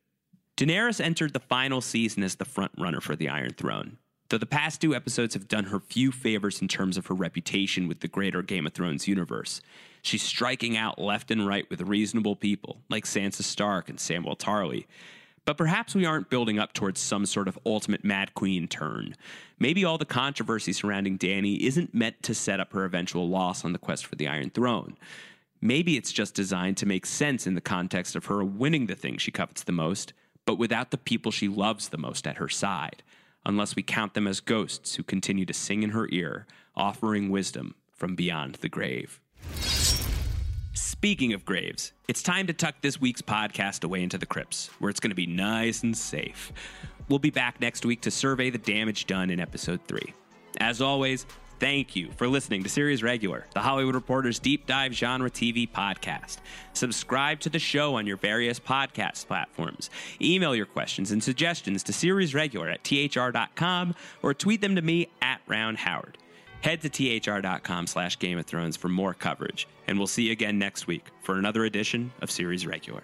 Daenerys 0.56 1.02
entered 1.02 1.34
the 1.34 1.40
final 1.42 1.82
season 1.82 2.24
as 2.24 2.36
the 2.36 2.46
front 2.46 2.72
runner 2.78 3.02
for 3.02 3.18
the 3.18 3.28
Iron 3.28 3.52
Throne. 3.52 3.98
Though 4.32 4.38
the 4.38 4.46
past 4.46 4.80
two 4.80 4.96
episodes 4.96 5.34
have 5.34 5.50
done 5.50 5.66
her 5.66 5.82
few 5.82 6.10
favors 6.10 6.62
in 6.62 6.70
terms 6.70 6.96
of 6.96 7.08
her 7.08 7.14
reputation 7.14 7.90
with 7.90 8.00
the 8.00 8.08
greater 8.08 8.42
Game 8.42 8.66
of 8.66 8.72
Thrones 8.72 9.06
universe, 9.06 9.60
she's 10.02 10.24
striking 10.24 10.78
out 10.78 10.98
left 10.98 11.32
and 11.32 11.46
right 11.46 11.70
with 11.70 11.82
reasonable 11.82 12.38
people 12.38 12.78
like 12.90 13.04
Sansa 13.04 13.42
Stark 13.42 13.90
and 13.90 14.00
Samwell 14.00 14.40
Tarly. 14.40 14.86
But 15.44 15.58
perhaps 15.58 15.96
we 15.96 16.06
aren't 16.06 16.30
building 16.30 16.60
up 16.60 16.72
towards 16.72 17.02
some 17.02 17.26
sort 17.26 17.50
of 17.50 17.60
ultimate 17.66 18.06
Mad 18.06 18.34
Queen 18.34 18.70
turn. 18.70 19.18
Maybe 19.60 19.84
all 19.84 19.98
the 19.98 20.06
controversy 20.06 20.72
surrounding 20.72 21.18
Dany 21.18 21.60
isn't 21.60 21.94
meant 21.94 22.24
to 22.24 22.34
set 22.34 22.62
up 22.62 22.72
her 22.72 22.86
eventual 22.86 23.28
loss 23.28 23.66
on 23.66 23.74
the 23.74 23.80
quest 23.80 24.06
for 24.06 24.16
the 24.16 24.30
Iron 24.30 24.50
Throne. 24.50 24.96
Maybe 25.60 25.98
it's 25.98 26.14
just 26.14 26.36
designed 26.36 26.78
to 26.78 26.86
make 26.86 27.06
sense 27.06 27.46
in 27.46 27.56
the 27.56 27.60
context 27.60 28.16
of 28.16 28.28
her 28.28 28.46
winning 28.46 28.86
the 28.86 28.96
thing 28.96 29.18
she 29.18 29.32
covets 29.32 29.64
the 29.64 29.74
most, 29.74 30.14
but 30.46 30.58
without 30.58 30.92
the 30.92 30.98
people 30.98 31.34
she 31.34 31.50
loves 31.50 31.90
the 31.90 31.98
most 31.98 32.26
at 32.26 32.38
her 32.38 32.48
side 32.48 33.04
unless 33.46 33.76
we 33.76 33.84
count 33.84 34.14
them 34.14 34.28
as 34.28 34.40
ghosts 34.40 34.96
who 34.96 35.04
continue 35.04 35.46
to 35.46 35.54
sing 35.54 35.84
in 35.84 35.92
her 35.92 36.08
ear, 36.12 36.46
offering 36.76 37.30
wisdom 37.30 37.76
from 37.92 38.16
beyond 38.16 38.56
the 38.56 38.70
grave. 38.70 39.20
Speaking 40.74 41.34
of 41.34 41.46
graves, 41.46 41.94
it's 42.08 42.22
time 42.22 42.48
to 42.48 42.54
tuck 42.54 42.76
this 42.82 43.02
week's 43.02 43.22
podcast 43.22 43.84
away 43.84 44.04
into 44.04 44.18
the 44.18 44.26
crypts, 44.26 44.70
where 44.80 44.90
it's 44.90 45.00
going 45.00 45.10
to 45.10 45.16
be 45.16 45.26
nice 45.26 45.84
and 45.84 45.98
safe. 45.98 46.52
We'll 47.10 47.20
be 47.20 47.32
back 47.32 47.60
next 47.60 47.86
week 47.86 48.02
to 48.02 48.12
survey 48.12 48.50
the 48.50 48.58
damage 48.58 49.06
done 49.08 49.30
in 49.30 49.40
episode 49.40 49.82
3. 49.88 50.02
As 50.60 50.82
always, 50.82 51.26
thank 51.62 51.96
you 51.96 52.10
for 52.18 52.28
listening 52.28 52.64
to 52.64 52.70
Series 52.70 53.04
Regular, 53.04 53.46
the 53.54 53.60
Hollywood 53.60 53.94
Reporter's 53.94 54.40
deep 54.40 54.66
dive 54.66 54.94
genre 54.94 55.30
TV 55.30 55.70
podcast. 55.70 56.40
Subscribe 56.74 57.40
to 57.42 57.50
the 57.50 57.60
show 57.60 57.94
on 57.96 58.08
your 58.08 58.18
various 58.18 58.60
podcast 58.60 59.28
platforms. 59.28 59.92
Email 60.20 60.56
your 60.56 60.66
questions 60.66 61.12
and 61.12 61.24
suggestions 61.24 61.84
to 61.84 61.94
Series 61.94 62.34
Regular 62.34 62.68
at 62.68 62.84
thr.com 62.84 63.94
or 64.24 64.34
tweet 64.34 64.62
them 64.62 64.76
to 64.76 64.82
me 64.82 65.08
at 65.22 65.40
Round 65.48 65.78
Howard. 65.78 66.18
Head 66.62 66.82
to 66.82 66.90
thr.com 66.90 67.86
slash 67.86 68.18
Game 68.18 68.40
of 68.40 68.48
Thrones 68.48 68.76
for 68.76 68.90
more 68.90 69.14
coverage, 69.14 69.68
and 69.88 70.00
we'll 70.00 70.08
see 70.08 70.24
you 70.24 70.32
again 70.32 70.58
next 70.58 70.88
week 70.88 71.06
for 71.22 71.38
another 71.38 71.66
edition 71.66 72.12
of 72.22 72.32
Series 72.32 72.66
Regular. 72.66 73.04